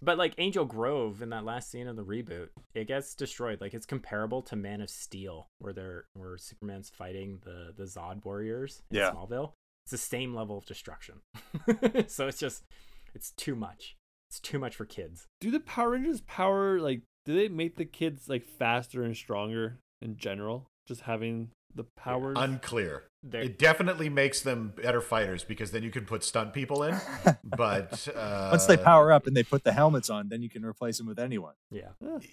But 0.01 0.17
like 0.17 0.33
Angel 0.37 0.65
Grove 0.65 1.21
in 1.21 1.29
that 1.29 1.45
last 1.45 1.69
scene 1.71 1.87
of 1.87 1.95
the 1.95 2.03
reboot, 2.05 2.49
it 2.73 2.87
gets 2.87 3.15
destroyed. 3.15 3.61
Like 3.61 3.73
it's 3.73 3.85
comparable 3.85 4.41
to 4.43 4.55
Man 4.55 4.81
of 4.81 4.89
Steel, 4.89 5.47
where 5.59 5.73
they're 5.73 6.05
where 6.13 6.37
Superman's 6.37 6.89
fighting 6.89 7.39
the 7.43 7.73
the 7.75 7.83
Zod 7.83 8.23
warriors 8.25 8.81
in 8.91 8.97
Yeah. 8.97 9.11
Smallville. 9.11 9.51
It's 9.85 9.91
the 9.91 9.97
same 9.97 10.33
level 10.35 10.57
of 10.57 10.65
destruction. 10.65 11.15
so 12.07 12.27
it's 12.27 12.39
just 12.39 12.63
it's 13.13 13.31
too 13.31 13.55
much. 13.55 13.95
It's 14.29 14.39
too 14.39 14.59
much 14.59 14.75
for 14.75 14.85
kids. 14.85 15.27
Do 15.41 15.49
the 15.51 15.59
Power 15.59 15.91
Rangers 15.91 16.21
power 16.21 16.79
like 16.79 17.01
do 17.25 17.35
they 17.35 17.47
make 17.47 17.75
the 17.75 17.85
kids 17.85 18.29
like 18.29 18.43
faster 18.45 19.03
and 19.03 19.15
stronger 19.15 19.79
in 20.01 20.17
general? 20.17 20.67
Just 20.87 21.01
having 21.01 21.49
the 21.75 21.83
powers? 21.83 22.37
Unclear. 22.39 23.03
They're, 23.21 23.41
It 23.41 23.59
definitely 23.59 24.07
makes 24.07 24.41
them 24.41 24.73
better 24.81 25.01
fighters 25.01 25.43
because 25.43 25.71
then 25.71 25.83
you 25.83 25.91
can 25.91 26.05
put 26.05 26.23
stunt 26.23 26.53
people 26.53 26.83
in. 26.83 26.95
But 27.43 28.07
uh, 28.15 28.49
Once 28.51 28.65
they 28.65 28.77
power 28.77 29.11
up 29.11 29.27
and 29.27 29.35
they 29.35 29.43
put 29.43 29.63
the 29.63 29.73
helmets 29.73 30.09
on, 30.09 30.29
then 30.29 30.41
you 30.41 30.49
can 30.49 30.63
replace 30.63 30.97
them 30.97 31.07
with 31.07 31.19
anyone. 31.19 31.55
yeah. 31.71 31.89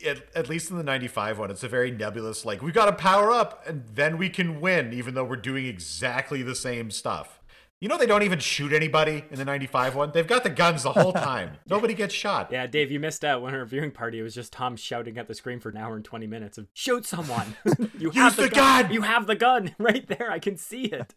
at, 0.06 0.22
at 0.34 0.48
least 0.48 0.70
in 0.70 0.76
the 0.76 0.84
95 0.84 1.38
one, 1.38 1.50
it's 1.50 1.64
a 1.64 1.68
very 1.68 1.90
nebulous, 1.90 2.44
like, 2.44 2.62
we 2.62 2.70
got 2.70 2.86
to 2.86 2.92
power 2.92 3.32
up 3.32 3.66
and 3.66 3.84
then 3.94 4.18
we 4.18 4.28
can 4.28 4.60
win, 4.60 4.92
even 4.92 5.14
though 5.14 5.24
we're 5.24 5.36
doing 5.36 5.66
exactly 5.66 6.42
the 6.42 6.54
same 6.54 6.90
stuff. 6.90 7.40
You 7.82 7.88
know 7.88 7.98
they 7.98 8.06
don't 8.06 8.22
even 8.22 8.38
shoot 8.38 8.72
anybody 8.72 9.24
in 9.30 9.36
the 9.38 9.44
95 9.44 9.94
one? 9.94 10.10
They've 10.12 10.26
got 10.26 10.44
the 10.44 10.50
guns 10.50 10.82
the 10.82 10.92
whole 10.92 11.12
time. 11.12 11.58
Nobody 11.68 11.92
gets 11.92 12.14
shot. 12.14 12.50
Yeah, 12.50 12.66
Dave, 12.66 12.90
you 12.90 12.98
missed 12.98 13.22
out 13.22 13.42
when 13.42 13.52
her 13.52 13.66
viewing 13.66 13.90
party. 13.90 14.18
It 14.18 14.22
was 14.22 14.34
just 14.34 14.50
Tom 14.52 14.76
shouting 14.76 15.18
at 15.18 15.28
the 15.28 15.34
screen 15.34 15.60
for 15.60 15.68
an 15.68 15.76
hour 15.76 15.94
and 15.94 16.04
20 16.04 16.26
minutes 16.26 16.56
of 16.56 16.68
shoot 16.72 17.04
someone. 17.04 17.54
you 17.98 18.10
Use 18.12 18.34
the 18.36 18.48
gun! 18.48 18.90
You 18.90 19.02
have 19.02 19.26
the 19.26 19.36
gun 19.36 19.74
right 19.78 20.06
there. 20.08 20.30
I 20.30 20.38
can 20.38 20.56
see 20.56 20.84
it. 20.84 21.14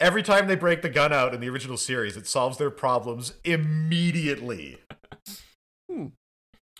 Every 0.00 0.24
time 0.24 0.48
they 0.48 0.56
break 0.56 0.82
the 0.82 0.88
gun 0.90 1.12
out 1.12 1.32
in 1.34 1.40
the 1.40 1.48
original 1.48 1.76
series, 1.76 2.16
it 2.16 2.26
solves 2.26 2.58
their 2.58 2.70
problems 2.70 3.34
immediately. 3.44 4.78
Hmm. 5.88 6.06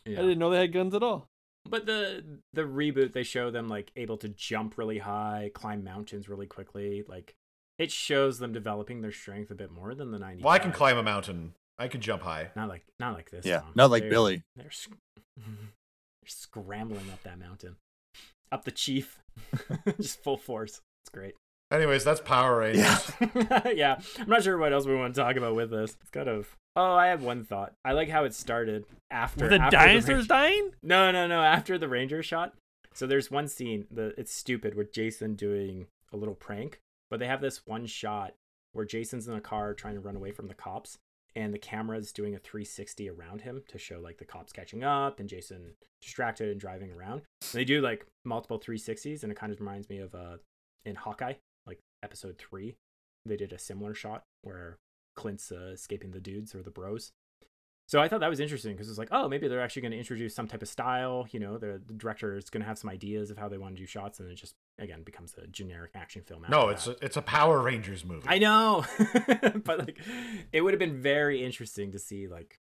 I 0.05 0.11
Yeah. 0.11 0.17
didn't 0.23 0.39
know 0.41 0.51
they 0.51 0.59
had 0.61 0.73
guns 0.73 0.95
at 0.95 1.03
all. 1.05 1.29
But 1.69 1.87
the 1.87 2.41
the 2.53 2.63
reboot 2.63 3.13
they 3.13 3.23
show 3.25 3.51
them 3.53 3.69
like 3.69 3.91
able 3.97 4.17
to 4.19 4.29
jump 4.29 4.79
really 4.79 4.99
high, 4.99 5.51
climb 5.55 5.85
mountains 5.85 6.29
really 6.29 6.47
quickly. 6.47 7.05
Like 7.09 7.35
it 7.79 7.91
shows 7.93 8.39
them 8.39 8.53
developing 8.53 9.01
their 9.03 9.13
strength 9.13 9.51
a 9.51 9.55
bit 9.55 9.71
more 9.71 9.95
than 9.95 10.11
the 10.11 10.19
90s. 10.19 10.43
Well, 10.43 10.53
I 10.53 10.59
can 10.59 10.73
climb 10.73 10.97
a 10.97 11.03
mountain. 11.03 11.53
I 11.79 11.89
can 11.89 12.01
jump 12.01 12.23
high. 12.23 12.51
Not 12.57 12.69
like 12.69 12.85
not 12.99 13.15
like 13.15 13.31
this. 13.31 13.45
Yeah, 13.45 13.61
Tom. 13.61 13.73
not 13.75 13.91
like 13.91 14.03
They're- 14.05 14.11
Billy. 14.11 14.43
They're, 14.57 14.71
sc- 14.71 14.93
they're 15.37 15.45
scrambling 16.27 17.11
up 17.13 17.23
that 17.23 17.39
mountain, 17.39 17.77
up 18.51 18.65
the 18.65 18.71
chief, 18.71 19.19
just 20.01 20.23
full 20.23 20.37
force. 20.39 20.81
It's 21.03 21.11
great. 21.13 21.35
Anyways, 21.71 22.05
that's 22.05 22.21
Power 22.21 22.61
Rangers. 22.61 23.11
Yeah. 23.21 23.69
yeah, 23.75 23.99
I'm 24.21 24.29
not 24.29 24.45
sure 24.45 24.57
what 24.57 24.73
else 24.73 24.87
we 24.87 24.95
want 24.95 25.15
to 25.17 25.21
talk 25.21 25.37
about 25.37 25.57
with 25.57 25.71
this. 25.71 25.97
It's 26.01 26.11
kind 26.11 26.29
of. 26.29 26.57
Oh, 26.77 26.95
I 26.95 27.09
have 27.09 27.23
one 27.23 27.45
thought. 27.45 27.73
I 27.85 27.93
like 27.93 28.09
how 28.09 28.25
it 28.25 28.35
started 28.35 28.85
after 29.11 29.45
Were 29.47 29.51
the 29.51 29.57
after 29.61 29.77
dinosaurs 29.77 30.29
Rang- 30.29 30.41
dying? 30.43 30.71
no, 30.83 31.11
no, 31.11 31.27
no. 31.27 31.43
After 31.43 31.77
the 31.79 31.89
ranger 31.89 32.23
shot. 32.23 32.53
So 32.95 33.07
there's 33.07 33.31
one 33.31 33.49
scene. 33.49 33.87
The 33.91 34.15
it's 34.17 34.33
stupid 34.33 34.75
with 34.75 34.93
Jason 34.93 35.35
doing 35.35 35.87
a 36.13 36.17
little 36.17 36.35
prank, 36.35 36.81
but 37.11 37.21
they 37.21 37.27
have 37.27 37.41
this 37.41 37.63
one 37.67 37.87
shot 37.87 38.35
where 38.73 38.85
Jason's 38.85 39.29
in 39.29 39.35
a 39.35 39.41
car 39.41 39.75
trying 39.75 39.95
to 39.95 40.01
run 40.01 40.17
away 40.17 40.33
from 40.33 40.49
the 40.49 40.55
cops, 40.55 40.99
and 41.35 41.53
the 41.53 41.59
camera's 41.59 42.13
doing 42.13 42.35
a 42.35 42.39
360 42.39 43.09
around 43.11 43.43
him 43.43 43.63
to 43.69 43.79
show 43.79 44.01
like 44.01 44.19
the 44.19 44.25
cops 44.25 44.53
catching 44.53 44.83
up 44.85 45.21
and 45.21 45.29
Jason 45.29 45.75
distracted 46.01 46.49
and 46.49 46.61
driving 46.61 46.93
around. 46.93 47.23
And 47.43 47.53
they 47.53 47.65
do 47.65 47.81
like 47.81 48.07
multiple 48.25 48.59
360s, 48.59 49.23
and 49.23 49.33
it 49.33 49.39
kind 49.39 49.53
of 49.53 49.61
reminds 49.61 49.89
me 49.89 49.99
of 49.99 50.15
uh 50.15 50.37
in 50.85 50.95
Hawkeye, 50.95 51.35
like 51.67 51.81
episode 52.03 52.39
three, 52.39 52.77
they 53.27 53.37
did 53.37 53.53
a 53.53 53.59
similar 53.59 53.93
shot 53.93 54.23
where 54.43 54.79
Clint's 55.17 55.51
uh, 55.51 55.73
escaping 55.73 56.13
the 56.13 56.21
dudes 56.21 56.55
or 56.55 56.63
the 56.63 56.71
bros. 56.71 57.11
So 57.89 58.01
I 58.01 58.09
thought 58.09 58.19
that 58.19 58.29
was 58.31 58.41
interesting 58.41 58.73
because 58.73 58.89
it's 58.89 58.99
like, 58.99 59.11
oh, 59.13 59.29
maybe 59.29 59.47
they're 59.47 59.61
actually 59.61 59.83
going 59.83 59.93
to 59.93 59.99
introduce 59.99 60.35
some 60.35 60.49
type 60.49 60.61
of 60.61 60.69
style. 60.69 61.29
You 61.31 61.39
know, 61.39 61.57
the, 61.57 61.81
the 61.87 61.93
director 61.95 62.37
is 62.37 62.51
going 62.51 62.63
to 62.63 62.67
have 62.67 62.79
some 62.79 62.91
ideas 62.91 63.31
of 63.31 63.39
how 63.39 63.49
they 63.49 63.59
want 63.59 63.77
to 63.77 63.81
do 63.81 63.87
shots, 63.87 64.19
and 64.19 64.29
it 64.29 64.35
just 64.35 64.55
again 64.79 65.03
becomes 65.05 65.35
a 65.41 65.47
generic 65.47 65.93
action 65.95 66.23
film. 66.23 66.45
no, 66.49 66.69
it's 66.69 66.87
that. 66.87 67.01
a, 67.01 67.05
it's 67.05 67.17
a 67.17 67.23
Power 67.23 67.63
Rangers 67.63 68.05
movie. 68.05 68.27
I 68.29 68.39
know, 68.39 68.85
but 69.65 69.79
like, 69.79 69.99
it 70.53 70.63
would 70.63 70.73
have 70.75 70.81
been 70.81 71.01
very 71.01 71.45
interesting 71.45 71.93
to 71.93 71.99
see 72.01 72.27
like 72.27 72.59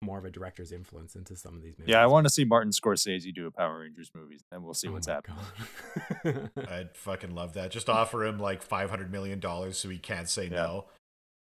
more 0.00 0.18
of 0.18 0.24
a 0.24 0.30
director's 0.30 0.72
influence 0.72 1.14
into 1.14 1.34
some 1.36 1.54
of 1.56 1.62
these 1.62 1.78
movies. 1.78 1.92
Yeah, 1.92 2.02
I 2.02 2.06
want 2.06 2.26
to 2.26 2.30
see 2.30 2.44
Martin 2.44 2.72
Scorsese 2.72 3.34
do 3.34 3.46
a 3.46 3.50
Power 3.50 3.80
Rangers 3.80 4.10
movie, 4.14 4.38
and 4.50 4.64
we'll 4.64 4.74
see 4.74 4.88
Oh 4.88 4.92
what's 4.92 5.06
my 5.08 5.14
happening. 5.14 6.50
I'd 6.68 6.96
fucking 6.96 7.34
love 7.34 7.52
that. 7.54 7.70
Just 7.70 7.88
offer 7.90 8.24
him 8.24 8.38
like 8.38 8.62
five 8.62 8.88
hundred 8.90 9.10
million 9.12 9.40
dollars 9.40 9.76
so 9.78 9.88
he 9.90 9.98
can't 9.98 10.28
say 10.28 10.44
Yeah. 10.44 10.56
no. 10.56 10.84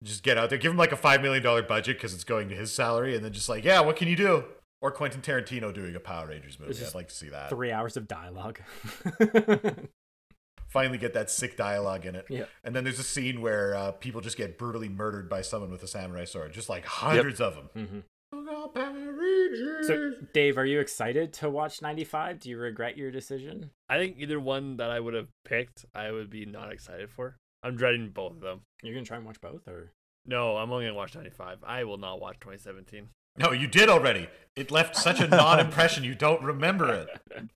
Just 0.04 0.22
get 0.22 0.36
out 0.36 0.50
there, 0.50 0.58
give 0.58 0.70
him 0.70 0.76
like 0.76 0.92
a 0.92 0.96
five 0.96 1.22
million 1.22 1.42
dollar 1.42 1.62
budget 1.62 1.96
because 1.96 2.12
it's 2.14 2.24
going 2.24 2.48
to 2.50 2.54
his 2.54 2.72
salary, 2.72 3.14
and 3.16 3.24
then 3.24 3.32
just 3.32 3.48
like, 3.48 3.64
yeah, 3.64 3.80
what 3.80 3.96
can 3.96 4.08
you 4.08 4.16
do? 4.16 4.44
Or 4.82 4.90
Quentin 4.90 5.22
Tarantino 5.22 5.72
doing 5.72 5.96
a 5.96 6.00
Power 6.00 6.28
Rangers 6.28 6.60
movie. 6.60 6.74
Just 6.74 6.94
I'd 6.94 6.98
like 6.98 7.08
to 7.08 7.14
see 7.14 7.30
that. 7.30 7.48
Three 7.48 7.72
hours 7.72 7.96
of 7.96 8.06
dialogue. 8.06 8.60
Finally, 10.68 10.98
get 10.98 11.14
that 11.14 11.30
sick 11.30 11.56
dialogue 11.56 12.04
in 12.04 12.14
it. 12.14 12.26
Yeah. 12.28 12.44
And 12.62 12.76
then 12.76 12.84
there's 12.84 12.98
a 12.98 13.02
scene 13.04 13.40
where 13.40 13.74
uh, 13.74 13.92
people 13.92 14.20
just 14.20 14.36
get 14.36 14.58
brutally 14.58 14.88
murdered 14.90 15.30
by 15.30 15.40
someone 15.40 15.70
with 15.70 15.82
a 15.82 15.86
samurai 15.86 16.24
sword, 16.24 16.52
just 16.52 16.68
like 16.68 16.84
hundreds 16.84 17.40
of 17.40 17.54
them. 17.54 17.86
hmm 17.86 17.98
Oh, 18.32 18.70
Power 18.74 18.92
Rangers. 19.12 19.86
So, 19.86 20.12
Dave, 20.34 20.58
are 20.58 20.66
you 20.66 20.80
excited 20.80 21.32
to 21.34 21.48
watch 21.48 21.80
95? 21.80 22.40
Do 22.40 22.50
you 22.50 22.58
regret 22.58 22.96
your 22.98 23.10
decision? 23.10 23.70
I 23.88 23.96
think 23.98 24.16
either 24.18 24.38
one 24.40 24.76
that 24.76 24.90
I 24.90 25.00
would 25.00 25.14
have 25.14 25.28
picked, 25.44 25.86
I 25.94 26.10
would 26.10 26.28
be 26.28 26.44
not 26.44 26.72
excited 26.72 27.08
for. 27.10 27.36
I'm 27.66 27.76
dreading 27.76 28.10
both 28.10 28.32
of 28.32 28.40
them. 28.40 28.60
You're 28.82 28.94
gonna 28.94 29.04
try 29.06 29.16
and 29.16 29.26
watch 29.26 29.40
both, 29.40 29.66
or 29.66 29.92
No, 30.24 30.56
I'm 30.56 30.70
only 30.70 30.84
gonna 30.86 30.94
watch 30.96 31.14
95. 31.14 31.58
I 31.64 31.84
will 31.84 31.98
not 31.98 32.20
watch 32.20 32.36
2017. 32.40 33.08
no, 33.38 33.52
you 33.52 33.66
did 33.66 33.88
already. 33.88 34.28
It 34.54 34.70
left 34.70 34.96
such 34.96 35.20
a 35.20 35.26
non-impression. 35.28 36.04
You 36.04 36.14
don't 36.14 36.42
remember 36.42 36.92
it. 36.92 37.08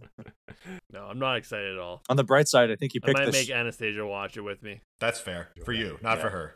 No, 0.93 1.05
I'm 1.07 1.19
not 1.19 1.37
excited 1.37 1.73
at 1.75 1.79
all. 1.79 2.03
On 2.11 2.17
the 2.17 2.25
bright 2.25 2.47
side, 2.49 2.71
I 2.71 2.77
think 2.77 2.93
you 2.93 3.01
I 3.05 3.13
might 3.13 3.27
this. 3.27 3.35
make 3.49 3.51
Anastasia 3.51 4.05
watch 4.05 4.37
it 4.37 4.43
with 4.43 4.63
me. 4.63 4.83
That's 4.99 5.19
fair 5.21 5.49
for 5.65 5.73
you, 5.73 5.99
not 6.03 6.19
for 6.21 6.29
her. 6.29 6.55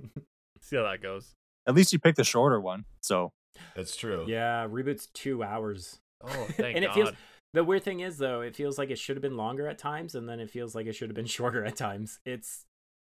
See 0.60 0.76
how 0.76 0.82
that 0.82 1.00
goes. 1.02 1.34
At 1.66 1.74
least 1.74 1.92
you 1.92 1.98
picked 1.98 2.16
the 2.16 2.24
shorter 2.24 2.60
one. 2.60 2.86
So 3.02 3.32
That's 3.76 3.94
true. 3.94 4.24
yeah, 4.26 4.66
reboot's 4.66 5.06
two 5.12 5.44
hours. 5.44 6.00
Oh, 6.24 6.28
thank 6.56 6.76
and 6.76 6.84
God. 6.86 6.90
it 6.90 6.94
feels 6.94 7.10
the 7.54 7.62
weird 7.64 7.84
thing 7.84 8.00
is 8.00 8.18
though, 8.18 8.40
it 8.40 8.56
feels 8.56 8.78
like 8.78 8.90
it 8.90 8.98
should 8.98 9.16
have 9.16 9.22
been 9.22 9.36
longer 9.36 9.68
at 9.68 9.78
times, 9.78 10.14
and 10.14 10.28
then 10.28 10.40
it 10.40 10.50
feels 10.50 10.74
like 10.74 10.86
it 10.86 10.94
should 10.94 11.08
have 11.08 11.16
been 11.16 11.26
shorter 11.26 11.64
at 11.64 11.76
times. 11.76 12.18
It's 12.24 12.64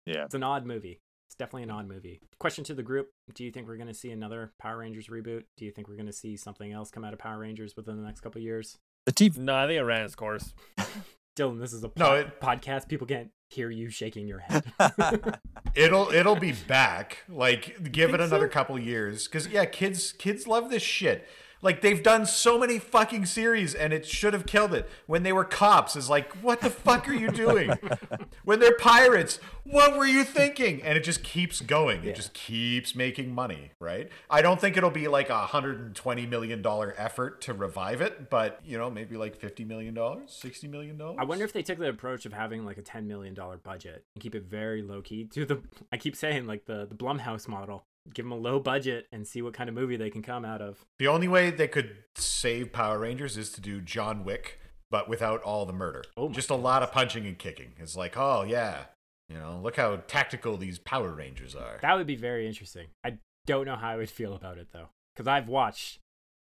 yeah, 0.06 0.24
it's 0.24 0.34
an 0.34 0.42
odd 0.42 0.66
movie. 0.66 1.00
It's 1.28 1.36
definitely 1.36 1.62
an 1.64 1.70
mm. 1.70 1.78
odd 1.78 1.88
movie. 1.88 2.20
Question 2.38 2.64
to 2.64 2.74
the 2.74 2.82
group: 2.82 3.10
Do 3.34 3.44
you 3.44 3.50
think 3.50 3.66
we're 3.66 3.76
gonna 3.76 3.94
see 3.94 4.10
another 4.10 4.52
Power 4.60 4.78
Rangers 4.78 5.08
reboot? 5.08 5.44
Do 5.56 5.64
you 5.64 5.70
think 5.70 5.88
we're 5.88 5.96
gonna 5.96 6.12
see 6.12 6.36
something 6.36 6.72
else 6.72 6.90
come 6.90 7.04
out 7.04 7.12
of 7.12 7.18
Power 7.18 7.38
Rangers 7.38 7.76
within 7.76 7.96
the 7.96 8.02
next 8.02 8.20
couple 8.20 8.38
of 8.38 8.44
years? 8.44 8.78
the 9.06 9.12
TV. 9.12 9.38
No, 9.38 9.54
I 9.54 9.66
think 9.66 9.78
it 9.78 9.84
ran 9.84 10.04
its 10.04 10.14
course. 10.14 10.54
Dylan, 11.36 11.60
this 11.60 11.72
is 11.72 11.82
a 11.82 11.90
No, 11.96 12.14
it- 12.14 12.40
podcast. 12.40 12.88
People 12.88 13.06
can't 13.06 13.30
hear 13.48 13.70
you 13.70 13.88
shaking 13.90 14.26
your 14.26 14.38
head. 14.38 14.64
It'll 15.74 16.10
it'll 16.10 16.36
be 16.36 16.52
back. 16.52 17.18
Like 17.28 17.90
give 17.92 18.12
it 18.12 18.20
another 18.20 18.46
so? 18.46 18.52
couple 18.52 18.78
years 18.78 19.26
cuz 19.28 19.46
yeah, 19.48 19.64
kids 19.64 20.12
kids 20.12 20.46
love 20.46 20.70
this 20.70 20.82
shit. 20.82 21.26
Like 21.62 21.80
they've 21.80 22.02
done 22.02 22.26
so 22.26 22.58
many 22.58 22.78
fucking 22.80 23.26
series 23.26 23.74
and 23.74 23.92
it 23.92 24.04
should 24.04 24.34
have 24.34 24.46
killed 24.46 24.74
it. 24.74 24.88
When 25.06 25.22
they 25.22 25.32
were 25.32 25.44
cops 25.44 25.94
is 25.94 26.10
like, 26.10 26.32
"What 26.42 26.60
the 26.60 26.70
fuck 26.70 27.08
are 27.08 27.14
you 27.14 27.30
doing?" 27.30 27.72
when 28.44 28.58
they're 28.58 28.76
pirates, 28.76 29.38
"What 29.62 29.96
were 29.96 30.06
you 30.06 30.24
thinking?" 30.24 30.82
And 30.82 30.98
it 30.98 31.04
just 31.04 31.22
keeps 31.22 31.60
going. 31.60 32.02
Yeah. 32.02 32.10
It 32.10 32.16
just 32.16 32.34
keeps 32.34 32.96
making 32.96 33.32
money, 33.32 33.70
right? 33.78 34.10
I 34.28 34.42
don't 34.42 34.60
think 34.60 34.76
it'll 34.76 34.90
be 34.90 35.06
like 35.06 35.30
a 35.30 35.38
120 35.38 36.26
million 36.26 36.62
dollar 36.62 36.94
effort 36.98 37.40
to 37.42 37.54
revive 37.54 38.00
it, 38.00 38.28
but 38.28 38.60
you 38.64 38.76
know, 38.76 38.90
maybe 38.90 39.16
like 39.16 39.36
50 39.36 39.64
million 39.64 39.94
dollars, 39.94 40.32
60 40.32 40.66
million 40.66 40.98
dollars. 40.98 41.18
I 41.20 41.24
wonder 41.24 41.44
if 41.44 41.52
they 41.52 41.62
took 41.62 41.78
the 41.78 41.88
approach 41.88 42.26
of 42.26 42.32
having 42.32 42.64
like 42.64 42.78
a 42.78 42.82
ten 42.82 43.06
million 43.06 43.34
dollar 43.34 43.56
budget 43.56 44.04
and 44.14 44.22
keep 44.22 44.34
it 44.34 44.42
very 44.42 44.82
low 44.82 45.00
key. 45.00 45.26
to 45.26 45.44
the 45.44 45.60
I 45.92 45.96
keep 45.96 46.16
saying 46.16 46.46
like 46.46 46.66
the 46.66 46.86
the 46.86 46.96
Blumhouse 46.96 47.46
model. 47.46 47.84
Give 48.12 48.24
them 48.24 48.32
a 48.32 48.36
low 48.36 48.58
budget 48.58 49.06
and 49.12 49.26
see 49.26 49.42
what 49.42 49.54
kind 49.54 49.68
of 49.68 49.74
movie 49.74 49.96
they 49.96 50.10
can 50.10 50.22
come 50.22 50.44
out 50.44 50.60
of. 50.60 50.84
The 50.98 51.08
only 51.08 51.28
way 51.28 51.50
they 51.50 51.68
could 51.68 51.96
save 52.16 52.72
Power 52.72 52.98
Rangers 52.98 53.36
is 53.36 53.50
to 53.52 53.60
do 53.60 53.80
John 53.80 54.24
Wick, 54.24 54.58
but 54.90 55.08
without 55.08 55.40
all 55.42 55.66
the 55.66 55.72
murder. 55.72 56.02
Oh 56.16 56.28
Just 56.28 56.50
a 56.50 56.56
lot 56.56 56.82
of 56.82 56.92
punching 56.92 57.26
and 57.26 57.38
kicking. 57.38 57.72
It's 57.78 57.96
like, 57.96 58.16
oh 58.16 58.44
yeah, 58.46 58.84
you 59.28 59.36
know, 59.36 59.60
look 59.62 59.76
how 59.76 59.96
tactical 60.08 60.56
these 60.56 60.78
Power 60.78 61.12
Rangers 61.12 61.54
are. 61.54 61.78
That 61.80 61.96
would 61.96 62.06
be 62.06 62.16
very 62.16 62.46
interesting. 62.46 62.88
I 63.04 63.18
don't 63.46 63.66
know 63.66 63.76
how 63.76 63.90
I 63.90 63.96
would 63.96 64.10
feel 64.10 64.34
about 64.34 64.58
it 64.58 64.68
though, 64.72 64.88
because 65.14 65.28
I've 65.28 65.48
watched 65.48 66.00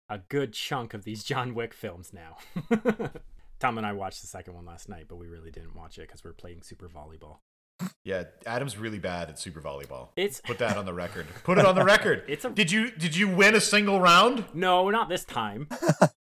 a 0.08 0.18
good 0.18 0.52
chunk 0.52 0.94
of 0.94 1.04
these 1.04 1.22
John 1.30 1.54
Wick 1.54 1.72
films 1.74 2.12
now. 2.12 2.38
Tom 3.60 3.76
and 3.76 3.86
I 3.86 3.92
watched 3.92 4.22
the 4.22 4.26
second 4.26 4.54
one 4.54 4.64
last 4.64 4.88
night, 4.88 5.04
but 5.08 5.16
we 5.16 5.28
really 5.28 5.50
didn't 5.50 5.76
watch 5.76 5.98
it 5.98 6.08
because 6.08 6.24
we 6.24 6.30
are 6.30 6.34
playing 6.34 6.62
Super 6.62 6.88
Volleyball. 6.88 7.38
Yeah, 8.04 8.24
Adam's 8.46 8.76
really 8.76 8.98
bad 8.98 9.28
at 9.30 9.38
Super 9.38 9.60
Volleyball. 9.60 10.08
It's 10.16 10.40
Put 10.40 10.58
that 10.58 10.76
on 10.76 10.84
the 10.86 10.94
record. 10.94 11.26
Put 11.44 11.58
it 11.58 11.64
on 11.66 11.74
the 11.74 11.84
record. 11.84 12.24
It's 12.28 12.44
a- 12.44 12.50
Did 12.50 12.70
you 12.70 12.90
did 12.90 13.16
you 13.16 13.28
win 13.28 13.54
a 13.54 13.60
single 13.60 14.00
round? 14.00 14.44
no, 14.54 14.90
not 14.90 15.08
this 15.08 15.24
time. 15.24 15.68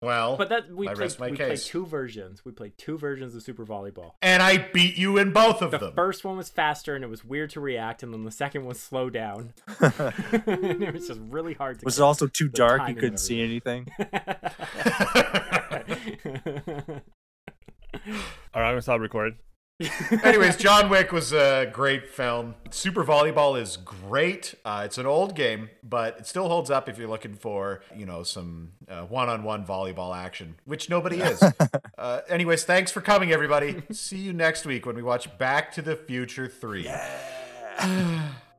Well, 0.03 0.35
But 0.35 0.49
that 0.49 0.67
we 0.75 0.87
I 0.87 0.93
played. 0.95 0.99
rest 1.03 1.19
my 1.19 1.29
We 1.29 1.37
played 1.37 1.59
two 1.59 1.85
versions. 1.85 2.43
We 2.43 2.51
played 2.53 2.75
two 2.75 2.97
versions 2.97 3.35
of 3.35 3.43
Super 3.43 3.67
Volleyball. 3.67 4.13
and 4.23 4.41
I 4.41 4.57
beat 4.57 4.97
you 4.97 5.19
in 5.19 5.31
both 5.31 5.61
of 5.61 5.69
them. 5.69 5.79
The 5.79 5.91
first 5.91 6.25
one 6.25 6.37
was 6.37 6.49
faster 6.49 6.95
and 6.95 7.03
it 7.03 7.07
was 7.07 7.23
weird 7.23 7.51
to 7.51 7.59
react, 7.59 8.01
and 8.01 8.11
then 8.11 8.23
the 8.23 8.31
second 8.31 8.65
was 8.65 8.79
slow 8.79 9.11
down. 9.11 9.53
and 9.79 10.81
it 10.81 10.91
was 10.91 11.07
just 11.07 11.19
really 11.29 11.53
hard 11.53 11.77
to. 11.77 11.85
Was 11.85 11.99
it 11.99 12.01
also 12.01 12.25
too 12.25 12.47
dark? 12.49 12.89
You 12.89 12.95
couldn't 12.95 13.19
see 13.19 13.43
anything. 13.43 13.89
All 13.99 14.09
right, 18.55 18.67
I'm 18.67 18.71
gonna 18.71 18.81
stop 18.81 19.01
recording. 19.01 19.37
Anyways, 20.23 20.57
John 20.57 20.89
Wick 20.89 21.11
was 21.11 21.33
a 21.33 21.69
great 21.71 22.07
film. 22.07 22.55
Super 22.69 23.03
Volleyball 23.03 23.59
is 23.59 23.77
great. 23.77 24.55
Uh, 24.65 24.83
it's 24.85 24.97
an 24.97 25.05
old 25.05 25.35
game, 25.35 25.69
but 25.83 26.19
it 26.19 26.27
still 26.27 26.47
holds 26.47 26.69
up 26.69 26.89
if 26.89 26.97
you're 26.97 27.07
looking 27.07 27.35
for, 27.35 27.81
you 27.95 28.05
know, 28.05 28.23
some 28.23 28.71
uh, 28.89 29.03
one-on-one 29.03 29.65
volleyball 29.65 30.15
action, 30.15 30.55
which 30.65 30.89
nobody 30.89 31.21
is. 31.21 31.43
uh, 31.97 32.21
anyways, 32.29 32.63
thanks 32.63 32.91
for 32.91 33.01
coming, 33.01 33.31
everybody. 33.31 33.83
See 33.91 34.17
you 34.17 34.33
next 34.33 34.65
week 34.65 34.85
when 34.85 34.95
we 34.95 35.01
watch 35.03 35.37
Back 35.37 35.71
to 35.73 35.81
the 35.81 35.95
Future 35.95 36.47
3. 36.47 36.89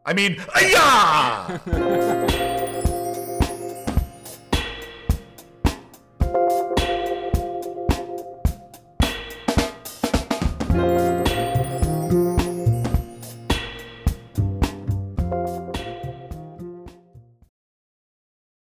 I 0.04 0.14
mean, 0.14 0.37
yeah! 0.61 2.58